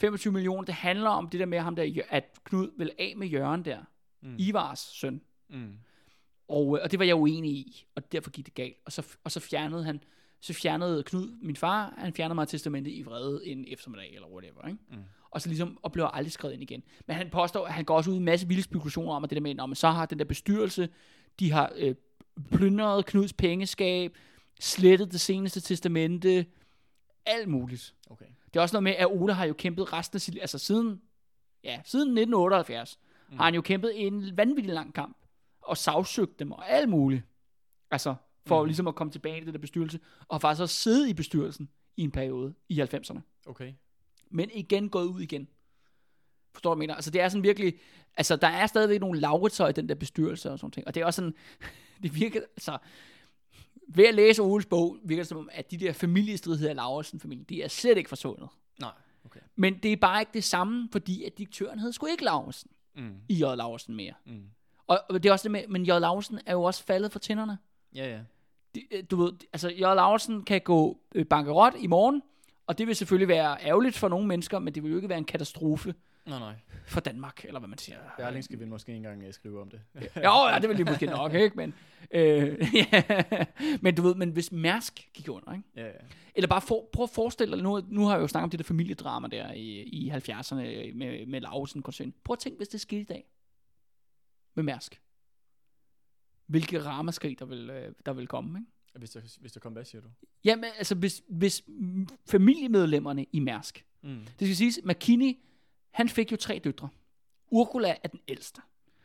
[0.00, 3.26] 25 millioner, det handler om det der med ham der, at Knud vil af med
[3.28, 3.78] Jørgen der,
[4.22, 4.34] mm.
[4.38, 5.20] Ivars søn.
[5.48, 5.72] Mm.
[6.50, 8.76] Og, øh, og det var jeg uenig i, og derfor gik det galt.
[8.84, 10.00] Og så, og så fjernede han,
[10.40, 14.66] så fjernede Knud, min far, han fjernede mig testamentet i vrede en eftermiddag, eller whatever,
[14.68, 14.78] ikke?
[14.90, 14.96] Mm.
[15.30, 16.82] Og så ligesom, og blev aldrig skrevet ind igen.
[17.06, 19.30] Men han påstår, at han går også ud i en masse vilde spekulationer om, at
[19.30, 20.88] det der med, at så har den der bestyrelse,
[21.38, 21.94] de har øh,
[22.50, 24.16] plyndret Knuds pengeskab,
[24.60, 26.46] slettet det seneste testamente,
[27.26, 27.94] alt muligt.
[28.10, 28.26] Okay.
[28.54, 31.00] Det er også noget med, at Ole har jo kæmpet resten af sit altså siden,
[31.64, 32.98] ja, siden 1978,
[33.30, 33.36] mm.
[33.36, 35.16] har han jo kæmpet en vanvittig lang kamp,
[35.62, 37.22] og sagsøgt dem, og alt muligt.
[37.90, 38.14] Altså,
[38.46, 38.66] for mm.
[38.66, 42.02] ligesom at komme tilbage i det der bestyrelse, og faktisk også siddet i bestyrelsen i
[42.02, 43.20] en periode i 90'erne.
[43.46, 43.72] Okay.
[44.30, 45.48] Men igen gået ud igen.
[46.52, 46.94] Forstår du, mener?
[46.94, 47.74] Altså, det er sådan virkelig,
[48.16, 51.00] altså, der er stadigvæk nogle lauritser i den der bestyrelse og sådan ting, og det
[51.00, 51.34] er også sådan,
[52.02, 52.78] det virker, altså,
[53.88, 57.44] ved at læse Oles bog, virker det som om, at de der familiestridigheder i Lauritsen-familien,
[57.44, 58.48] de er slet ikke forsvundet.
[58.80, 58.92] Nej.
[59.24, 59.40] Okay.
[59.56, 63.14] Men det er bare ikke det samme, fordi at direktøren hed sgu ikke Lauritsen Mm.
[63.28, 63.40] i J.
[63.40, 64.14] Lauritsen mere.
[64.26, 64.42] Mm.
[64.90, 65.88] Og det er også det med, men J.
[65.88, 67.58] Lauritsen er jo også faldet for tænderne.
[67.94, 68.18] Ja, ja.
[68.74, 69.80] De, øh, du ved, altså J.
[69.80, 72.22] Lauritsen kan gå øh, bankerot i morgen,
[72.66, 75.18] og det vil selvfølgelig være ærgerligt for nogle mennesker, men det vil jo ikke være
[75.18, 75.94] en katastrofe
[76.26, 76.54] Nej, nej.
[76.86, 77.96] for Danmark, eller hvad man siger.
[78.18, 79.80] Berlingske vil måske ikke engang øh, skrive om det.
[80.16, 81.56] Jo, ja, det vil de måske nok, ikke?
[81.56, 81.74] Men,
[82.10, 82.58] øh,
[82.92, 83.02] ja.
[83.80, 85.64] men du ved, men hvis Mærsk gik under, ikke?
[85.76, 85.92] ja, ja.
[86.34, 88.58] Eller bare for, prøv at forestille dig, nu, nu har jeg jo snakket om det
[88.58, 90.54] der familiedrama der i, i 70'erne
[90.94, 92.14] med, med Lausen koncern.
[92.24, 93.24] Prøv at tænke, hvis det skete i dag
[94.62, 95.00] med Mærsk.
[96.46, 98.70] Hvilke ramaskrig, der vil, øh, der vil komme, ikke?
[98.98, 100.08] Hvis der, hvis der kom, hvad siger du?
[100.44, 104.18] Jamen, altså, hvis, hvis mm, familiemedlemmerne i Mærsk, Mm.
[104.38, 105.32] det skal siges, McKinney,
[105.90, 106.88] han fik jo tre døtre.
[107.50, 108.60] Ursula er den ældste.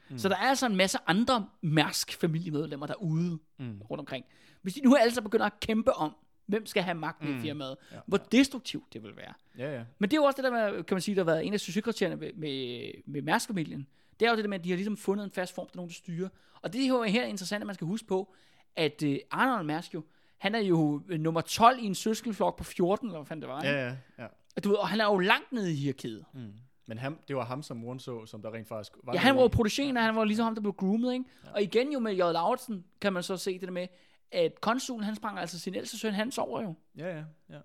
[0.10, 0.18] Mm.
[0.18, 3.82] Så der er altså en masse andre Mærsk familiemedlemmer derude Mm.
[3.82, 4.26] rundt omkring.
[4.62, 6.16] Hvis de nu alle begynder at kæmpe om,
[6.46, 7.38] hvem skal have magten mm.
[7.38, 9.34] i firmaet, Ja, hvor destruktivt det vil være.
[9.58, 9.84] Ja, ja.
[10.00, 11.60] Men det er jo også det der kan man sige, der har været en af
[11.60, 13.88] succeskriterierne med, med, med Mærsk-familien.
[14.20, 15.72] Det er jo det der med, at de har ligesom fundet en fast form, der
[15.72, 16.30] er nogen, der styrer.
[16.62, 18.34] Og det er jo her interessant, at man skal huske på,
[18.76, 20.04] at uh, Arnold Mærsk jo,
[20.38, 23.50] han er jo øh, nummer 12 i en søskendeflok på 14, eller hvad fanden det
[23.50, 23.64] var.
[23.64, 24.28] Ja, ja, ja.
[24.56, 26.26] Og, du ved, og han er jo langt nede i hierarkiet.
[26.34, 26.54] Mm.
[26.88, 29.36] Men ham, det var ham, som moren så, som der rent faktisk var Ja, han
[29.36, 31.26] var protégéen, og han var ligesom ham, der blev groomet, ikke?
[31.46, 31.52] Ja.
[31.52, 32.18] Og igen jo med J.
[32.18, 33.88] Lauritsen, kan man så se det der med,
[34.32, 36.74] at konsulen, han sprang altså sin ældste søn, Hans over jo.
[36.98, 37.60] Ja, ja, ja.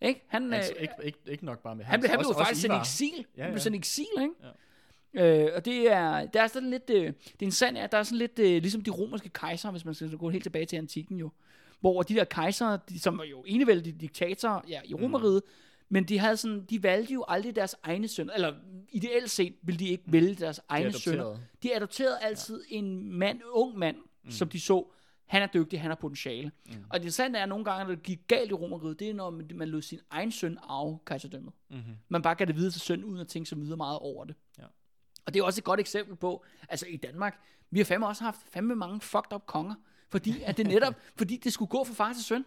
[0.00, 0.24] Ikke?
[0.28, 2.44] Han, Altså, øh, ikke, ikke, ikke nok bare med han, blev, han blev også- jo
[2.44, 3.26] faktisk også sendt i eksil.
[3.36, 3.62] Ja, Han blev ja.
[3.62, 4.34] sendt i eksil, ikke?
[5.14, 8.02] Øh, og det er, der er sådan lidt, øh, det er interessant, at der er
[8.02, 11.18] sådan lidt, øh, ligesom de romerske kejser, hvis man skal gå helt tilbage til antikken
[11.18, 11.30] jo,
[11.80, 15.50] hvor de der kejser, de, som var jo enevældige diktatorer ja, i romeriet, mm.
[15.88, 18.54] men de havde sådan, de valgte jo aldrig deres egne sønner, eller
[18.92, 21.22] ideelt set ville de ikke vælge deres egne sønner.
[21.22, 21.46] adopterede.
[21.62, 22.76] De adopterede altid ja.
[22.76, 24.30] en mand, ung mand, mm.
[24.30, 24.86] som de så,
[25.26, 26.50] han er dygtig, han har potentiale.
[26.66, 26.72] Mm.
[26.72, 29.14] Og det interessante er, at nogle gange, når det gik galt i romeriet, det er,
[29.14, 31.52] når man, man lod sin egen søn arve kejserdømmet.
[31.70, 31.94] Mm-hmm.
[32.08, 34.34] Man bare gav det videre til søn, uden at tænke så videre meget over det.
[35.26, 38.24] Og det er også et godt eksempel på, altså i Danmark, vi har fandme også
[38.24, 39.74] haft fandme mange fucked up konger,
[40.08, 42.44] fordi at det netop, fordi det skulle gå fra far til søn.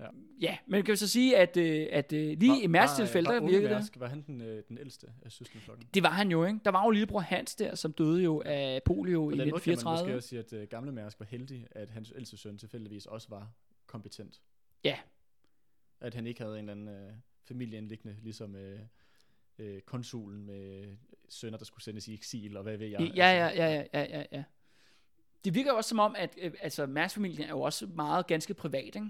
[0.00, 0.06] Ja.
[0.40, 3.40] ja men kan vi så sige, at, øh, at øh, lige i Mærks tilfælde, der
[3.40, 4.00] var virkede det.
[4.00, 5.88] Var han den, øh, den ældste af søskenflokken?
[5.94, 6.60] Det var han jo, ikke?
[6.64, 9.60] Der var jo lillebror Hans der, som døde jo af polio i På den måde
[9.60, 10.04] kan man 1934.
[10.04, 13.28] måske også sige, at øh, gamle Mærsk var heldig, at hans ældste søn tilfældigvis også
[13.30, 13.50] var
[13.86, 14.40] kompetent.
[14.84, 14.98] Ja.
[16.00, 17.12] At han ikke havde en eller anden øh,
[17.44, 18.80] familieindliggende, ligesom øh,
[19.58, 20.96] øh, konsulen med
[21.32, 23.00] sønner, der skulle sendes i eksil, og hvad ved jeg.
[23.16, 24.44] Ja, ja, ja, ja, ja, ja, ja.
[25.44, 28.84] Det virker også som om, at øh, altså, Mærsk-familien er jo også meget ganske privat,
[28.84, 29.06] ikke?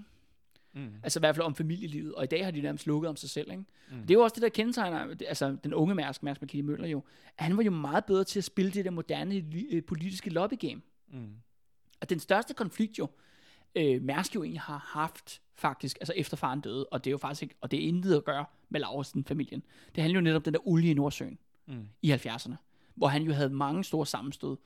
[0.75, 0.89] Mm.
[1.03, 3.29] Altså i hvert fald om familielivet, og i dag har de nærmest lukket om sig
[3.29, 3.63] selv, ikke?
[3.91, 4.01] Mm.
[4.01, 6.87] Det er jo også det, der kendetegner, det- altså den unge Mærsk, Mærsk McKinney Møller
[6.87, 7.03] jo,
[7.37, 10.81] at han var jo meget bedre til at spille det der moderne øh, politiske lobbygame.
[11.11, 11.29] Mm.
[12.01, 13.07] Og den største konflikt jo,
[13.75, 17.17] øh, Mærsk jo egentlig har haft, faktisk, altså efter faren døde, og det er jo
[17.17, 19.63] faktisk ikke, og det er intet at gøre med Laursen-familien.
[19.95, 21.87] Det handler jo netop om den der olie i Nordsøen Mm.
[22.01, 22.53] i 70'erne,
[22.95, 24.57] hvor han jo havde mange store sammenstød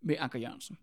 [0.00, 0.78] med Anker Jørgensen.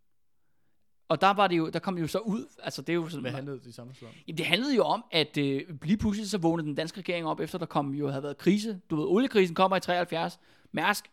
[1.08, 3.10] Og der var det jo, der kom det jo så ud, altså det er jo
[3.10, 4.08] sådan, Hvad handlede det samme om?
[4.28, 7.40] Jamen, det handlede jo om, at øh, lige pludselig så vågnede den danske regering op,
[7.40, 8.82] efter der kom jo havde været krise.
[8.90, 10.40] Du ved, oliekrisen kommer i 73.
[10.72, 11.06] Mærsk,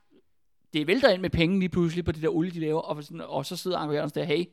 [0.72, 3.20] det vælter ind med penge lige pludselig på det der olie, de laver, og, sådan,
[3.20, 4.44] og så sidder Anker Jørgensen der, hey,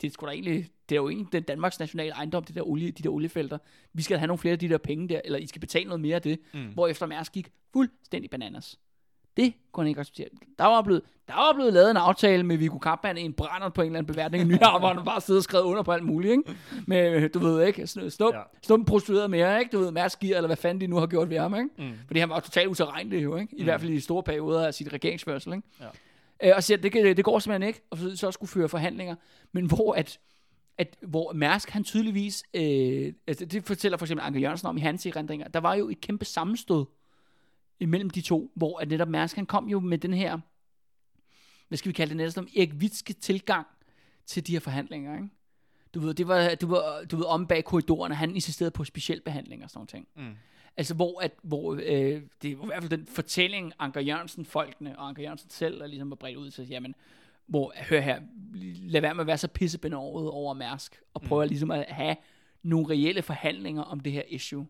[0.00, 2.62] det er, sgu da egentlig, det er jo egentlig den Danmarks nationale ejendom, det der
[2.68, 3.58] olie, de der oliefelter.
[3.92, 6.00] Vi skal have nogle flere af de der penge der, eller I skal betale noget
[6.00, 6.72] mere af det, Mm.
[6.72, 8.78] hvor efter Mærsk gik fuldstændig bananas.
[9.40, 10.26] Det kunne han ikke acceptere.
[10.58, 13.68] Der var blevet, der var blevet lavet en aftale med Viggo Kampmann i en brænder
[13.68, 15.92] på en eller anden beværtning i Nyhavn, hvor han bare sidder og skrevet under på
[15.92, 16.42] alt muligt, ikke?
[16.86, 18.00] Med, du ved ikke, Ja.
[18.34, 18.42] ja.
[18.62, 19.72] snup prostitueret mere, ikke?
[19.72, 21.68] Du ved, Mærsk Gear, eller hvad fanden de nu har gjort ved ham, ikke?
[21.78, 21.92] Mm.
[22.06, 23.54] Fordi han var totalt utilregnelig jo, ikke?
[23.56, 23.64] I Mm.
[23.64, 25.68] hvert fald i de store perioder af sit regeringsførsel, ikke?
[25.80, 26.48] Ja.
[26.48, 29.14] Øh, og siger, det, det går simpelthen ikke, og så, så skulle føre forhandlinger.
[29.52, 30.18] Men hvor at,
[30.78, 34.80] at hvor Mærsk, han tydeligvis, øh, altså det fortæller for eksempel Anker Jørgensen om i
[34.80, 36.84] hans erindringer, der var jo et kæmpe sammenstød
[37.80, 40.38] imellem de to, hvor at netop Mærsk, han kom jo med den her,
[41.68, 43.66] hvad skal vi kalde det næsten, Erik Witzke tilgang
[44.26, 45.28] til de her forhandlinger, ikke?
[45.94, 49.64] Du ved, det var, du var, du ved, om bag korridorerne, han insisterede på specialbehandling
[49.64, 50.08] og sådan nogle ting.
[50.16, 50.36] Mm.
[50.76, 51.80] Altså, hvor, at, hvor øh,
[52.42, 55.86] det er i hvert fald den fortælling, Anker Jørgensen, folkene og Anker Jørgensen selv, der
[55.86, 56.94] ligesom var bredt ud til, jamen,
[57.46, 58.20] hvor, hør her,
[58.74, 61.48] lad være med at være så pissebenovet over Mærsk, og prøve mm.
[61.48, 62.16] ligesom at have
[62.62, 64.66] nogle reelle forhandlinger om det her issue.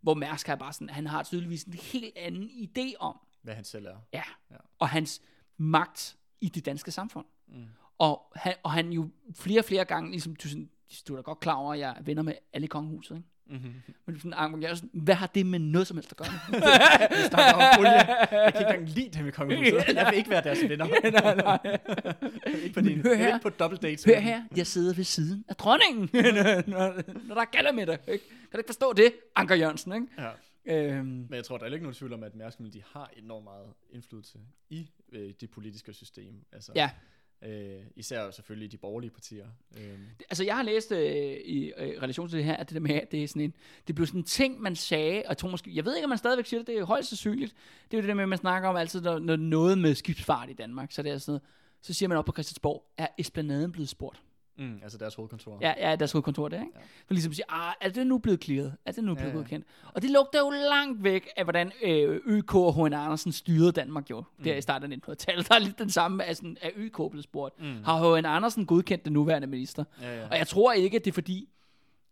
[0.00, 3.64] Hvor Mærsk har bare sådan, han har tydeligvis en helt anden idé om, Hvad han
[3.64, 3.96] selv er.
[4.12, 4.56] ja, Ja.
[4.78, 5.20] og hans
[5.56, 7.26] magt i det danske samfund.
[7.48, 7.64] Mm.
[7.98, 10.70] Og han, og han jo flere og flere gange, ligesom, du, sådan,
[11.08, 13.28] du er da godt klar over, at jeg er venner med alle i kongehuset, ikke?
[13.50, 13.74] Mm-hmm.
[14.06, 16.28] Men sådan, Anker Jørgensen, hvad har det med noget som helst at gøre?
[17.16, 17.90] Vi snakker om olie.
[17.92, 19.84] Jeg kan ikke engang lide dem i kongehuset.
[19.96, 20.86] Jeg vil ikke være deres venner.
[21.10, 21.78] nej, nej.
[22.62, 23.26] Ikke på, din, hør her.
[23.26, 24.04] ikke på double dates.
[24.04, 26.10] Hør her, jeg sidder ved siden af dronningen,
[26.66, 27.98] når, når der er gælder med dig.
[28.08, 28.24] Ikke?
[28.50, 29.92] Kan du ikke forstå det, Anker Jørgensen?
[29.92, 30.06] Ikke?
[30.18, 30.30] Ja.
[30.68, 33.44] Øhm, Men jeg tror, der er ikke nogen tvivl om, at Mærsk de har enormt
[33.44, 34.38] meget indflydelse
[34.70, 36.44] i øh, det politiske system.
[36.52, 36.90] Altså, ja,
[37.42, 39.46] øh, især selvfølgelig de borgerlige partier.
[39.76, 39.98] Øh,
[40.30, 42.94] altså jeg har læst øh, i øh, relation til det her, at det der med,
[42.94, 43.54] at det er sådan en,
[43.86, 46.08] det blev sådan en ting, man sagde, og jeg tror måske, jeg ved ikke, om
[46.08, 47.54] man stadigvæk siger det, det er højst sandsynligt.
[47.90, 49.94] Det er jo det der med, at man snakker om altid, når, når noget med
[49.94, 51.42] skibsfart i Danmark, så det er sådan noget,
[51.82, 54.22] så siger man op på Christiansborg, er Esplanaden blevet spurgt?
[54.58, 55.58] Mm, altså deres hovedkontor.
[55.60, 56.72] Ja, ja, deres hovedkontor der, ikke?
[56.74, 56.80] Ja.
[57.06, 58.74] For ligesom at sige, ah, er det nu blevet clearet?
[58.86, 59.66] Er det nu blevet Ja, ja, godkendt?
[59.94, 62.92] Og det lugter jo langt væk af, hvordan øh, ØK og H.N.
[62.92, 64.58] Andersen styrede Danmark jo, der Mm.
[64.58, 65.48] i starten af 1900-tallet.
[65.48, 67.60] Der er lidt den samme, af sådan, er ØK blevet spurgt.
[67.60, 67.66] Mm.
[67.66, 67.84] Mm.
[67.84, 68.24] Har H.N.
[68.26, 69.84] Andersen godkendt den nuværende minister?
[70.02, 70.28] Ja, ja.
[70.30, 71.48] Og jeg tror ikke, at det er fordi,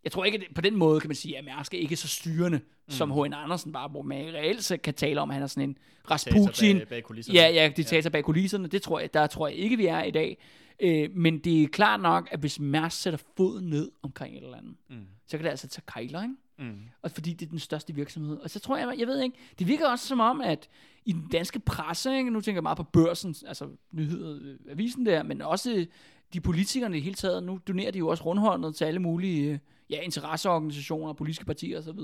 [0.04, 1.96] jeg tror ikke, at det, på den måde kan man sige, at Mærsk er ikke
[1.96, 2.90] så styrende, mm.
[2.90, 3.32] som H.N.
[3.32, 5.78] Andersen var, hvor man reelt set kan tale om, at han er sådan en
[6.10, 7.38] Rasputin, Bag, bag kulisserne.
[7.38, 8.08] Ja, ja, diktator ja.
[8.12, 10.38] bag kulisserne, det tror jeg, der tror jeg ikke, vi er i dag.
[10.80, 14.56] Øh, men det er klart nok, at hvis Mærsk sætter foden ned omkring et eller
[14.58, 15.06] andet, Mm.
[15.26, 16.34] så kan det altså tage kejler, ikke?
[16.58, 16.80] Mm.
[17.02, 18.36] Og fordi det er den største virksomhed.
[18.36, 20.68] Og så tror jeg, jeg ved ikke, det virker også som om, at
[21.04, 22.30] i den danske presse, ikke?
[22.30, 25.86] nu tænker jeg meget på børsen, altså nyheder, øh, avisen der, men også øh,
[26.32, 29.58] de politikerne i hele taget, nu donerer de jo også rundhåndet til alle mulige øh,
[29.90, 31.98] ja, interesseorganisationer, politiske partier osv.,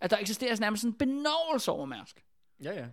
[0.00, 2.24] at der eksisterer nærmest sådan en benovelse over Mærsk.
[2.62, 2.86] Ja, ja.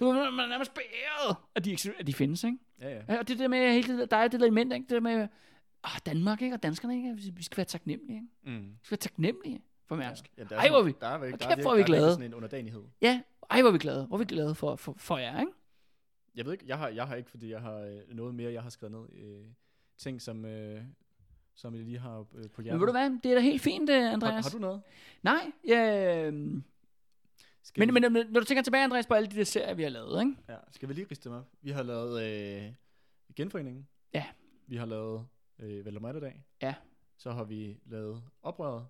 [0.00, 2.58] Du man er nærmest beæret, at de, at de findes, ikke?
[2.80, 3.02] Ja, ja.
[3.08, 4.82] Ja, og det der med, hele det, der er det der element, ikke?
[4.84, 5.28] Det der med,
[5.84, 6.54] ah, Danmark, ikke?
[6.54, 7.14] Og danskerne, ikke?
[7.34, 8.58] Vi- skal være taknemmelige, ikke?
[8.60, 8.64] Mm.
[8.66, 10.30] Vi skal være taknemmelige for Mærsk.
[10.38, 11.86] Ja, der Ej, hvor vi- Der er, og der kæft, hvor er vi der er
[11.86, 12.10] glade.
[12.12, 12.82] sådan en underdanighed.
[13.02, 13.20] Ja,
[13.50, 14.06] ej, hvor vi glade.
[14.06, 15.52] Hvor er vi glade for, for, for jer, ikke?
[16.34, 18.62] Jeg ved ikke, jeg har, jeg har ikke, fordi jeg har øh, noget mere, jeg
[18.62, 19.22] har skrevet ned.
[19.24, 19.44] Øh,
[19.98, 20.80] ting, som, øh,
[21.54, 22.64] som jeg lige har øh, på hjertet.
[22.64, 23.10] Men ved du hvad?
[23.22, 24.44] Det er da helt fint, øh, Har, Andreas.
[24.44, 24.82] har du noget?
[25.22, 26.30] Nej, ja,
[27.62, 29.82] Skal men, vi, men, når du tænker tilbage, Andreas, på alle de der serier, vi
[29.82, 30.36] har lavet, ikke?
[30.48, 31.46] Ja, skal vi lige riste dem op?
[31.62, 32.72] Vi har lavet øh,
[33.36, 33.88] Genforeningen.
[34.14, 34.26] Ja.
[34.66, 35.26] Vi har lavet
[35.58, 36.44] øh, Valdemar-dag.
[36.62, 36.74] Ja.
[37.16, 38.86] Så har vi lavet Oprøret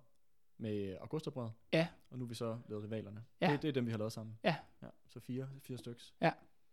[0.57, 1.51] med Augustoprøret.
[1.73, 1.87] Ja.
[2.09, 3.23] Og nu har vi så lavet Rivalerne.
[3.41, 3.51] Ja.
[3.51, 4.39] Det, det er dem, vi har lavet sammen.
[4.43, 4.55] Ja.
[4.81, 6.13] ja så fire, fire styks.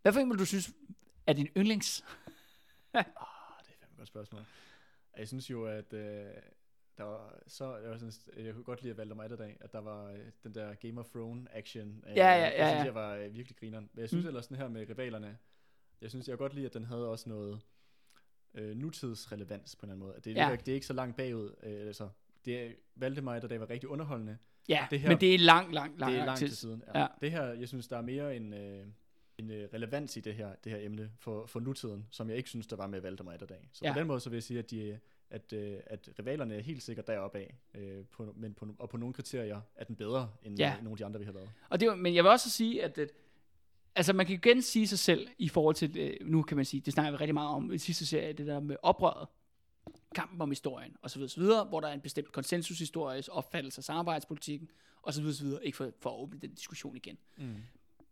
[0.03, 0.71] Hvad for en vil du synes
[1.27, 2.05] er din yndlings?
[2.95, 3.05] Ah,
[3.63, 4.43] det er et godt spørgsmål.
[5.19, 6.27] Jeg synes jo, at øh,
[6.99, 9.79] der var så, jeg, var sådan, jeg kunne godt lide at Valdemar Atterdag, at der
[9.79, 12.05] var øh, den der Game of Thrones action.
[12.07, 12.85] Øh, Ja, ja, Det ja, synes ja.
[12.85, 13.91] jeg var øh, virkelig grineren.
[13.93, 14.29] Men jeg synes Mm.
[14.29, 15.39] ellers den her med rivalerne,
[16.01, 17.61] jeg synes, jeg kan godt lide, at den havde også noget
[18.55, 20.21] øh, nutidsrelevans på en eller anden måde.
[20.25, 20.49] Det, Ja.
[20.51, 20.57] ja.
[20.57, 21.55] det er ikke så langt bagud.
[21.63, 22.09] Øh, altså,
[22.45, 24.39] det er, Valdemar Atterdag var rigtig underholdende.
[24.69, 26.49] Ja, Det her- men det er lang, lang, lang, det er lang langt tid.
[26.49, 26.83] til siden.
[26.95, 27.07] Ja.
[27.21, 28.87] Det her, jeg synes, der er mere en, øh,
[29.39, 32.49] en øh, relevans i det her, det her emne for, for nutiden, som jeg ikke
[32.49, 33.69] synes, der var med Valdemar Atterdag.
[33.73, 33.89] Så Ja.
[33.89, 33.93] ja.
[33.95, 34.99] på den måde, så vil jeg sige, at, de,
[35.31, 38.97] at, øh, at rivalerne er helt sikkert deroppe af, øh, på, men på, og på
[38.97, 40.69] nogle kriterier er den bedre end Ja.
[40.69, 40.75] ja.
[40.77, 41.51] nogle af de andre, vi har lavet.
[41.69, 43.11] Og det, men jeg vil også sige, at, at
[43.95, 46.81] altså man kan igen sige sig selv i forhold til, øh, nu kan man sige,
[46.81, 49.29] det snakker vi rigtig meget om i sidste serie, det der med oprøret,
[50.15, 54.71] kampen om historien, osv., osv., hvor der er en bestemt konsensushistorisk opfattelse af samarbejdspolitikken,
[55.03, 57.19] osv., osv., ikke for, for at åbne den diskussion igen.
[57.37, 57.57] Mm.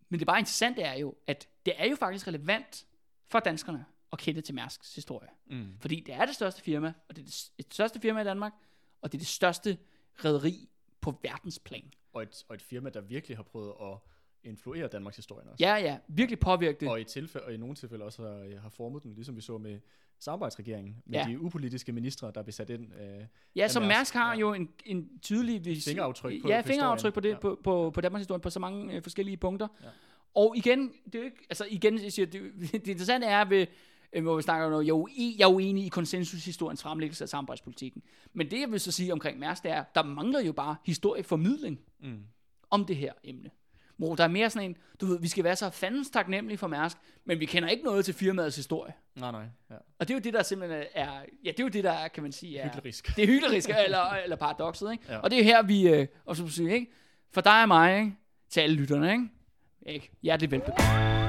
[0.09, 2.87] Men det bare interessante er jo, at det er jo faktisk relevant
[3.27, 3.85] for danskerne
[4.17, 5.29] at kende til Mærsks historie.
[5.51, 5.67] Mm.
[5.81, 8.53] Fordi det er det største firma, og det er det, største firma i Danmark,
[9.01, 9.79] og det er det største
[10.25, 10.69] rederi
[11.01, 11.93] på verdensplan.
[12.13, 13.99] Og, et, og et firma, der virkelig har prøvet at
[14.45, 15.65] influere Danmarks historie også.
[15.65, 16.89] Ja, ja, virkelig påvirke det.
[16.89, 19.59] Og i, tilfælde, og i nogle tilfælde også har, har formet den, ligesom vi så
[19.59, 19.81] med
[20.19, 21.25] samarbejdsregeringen, med Ja.
[21.27, 21.33] ja.
[21.33, 22.95] de upolitiske ministre, der blev sat ind.
[22.95, 23.25] Øh,
[23.57, 24.39] Ja, så Mærsk, har ja.
[24.41, 27.57] jo en, en tydelig vis- Fingeraftryk på- ja, fingeraftryk på det historien.
[27.57, 29.69] på, på, på Danmarks historie på så mange øh, forskellige punkter.
[29.83, 29.89] Ja.
[30.35, 32.43] Og igen, det er jo ikke, altså igen, jeg siger, det,
[32.73, 33.67] det interessante er ved,
[34.13, 37.29] øh, hvor vi snakker om, noget, jeg er, jeg er uenig i konsensushistoriens fremlæggelse af
[37.29, 38.03] samarbejdspolitikken.
[38.33, 41.81] Men det, jeg vil så sige omkring Mærsk, det er, der mangler jo bare historieformidling
[42.01, 42.19] mm.
[42.71, 43.51] om det her emne.
[43.97, 46.67] Hvor der er mere sådan en, du ved, vi skal være så fandens taknemmelige for
[46.67, 48.93] Mærsk, men vi kender ikke noget til firmaets historie.
[49.15, 49.45] Nej, nej.
[49.71, 49.75] Ja.
[49.99, 51.13] Og det er jo det, der simpelthen er,
[51.45, 53.17] ja, det er jo det, der er, kan man sige, er, Hyklerisk.
[53.17, 55.05] det er hyklerisk, eller, eller paradokset, ikke?
[55.09, 55.19] Ja.
[55.19, 56.93] Og det er her, vi, øh, og som du siger, ikke?
[57.33, 58.17] For dig og mig, ikke?
[58.51, 59.29] Til alle lytterne, ikke?
[59.87, 60.11] ikke?
[60.23, 61.26] Hjertelig velbekomme.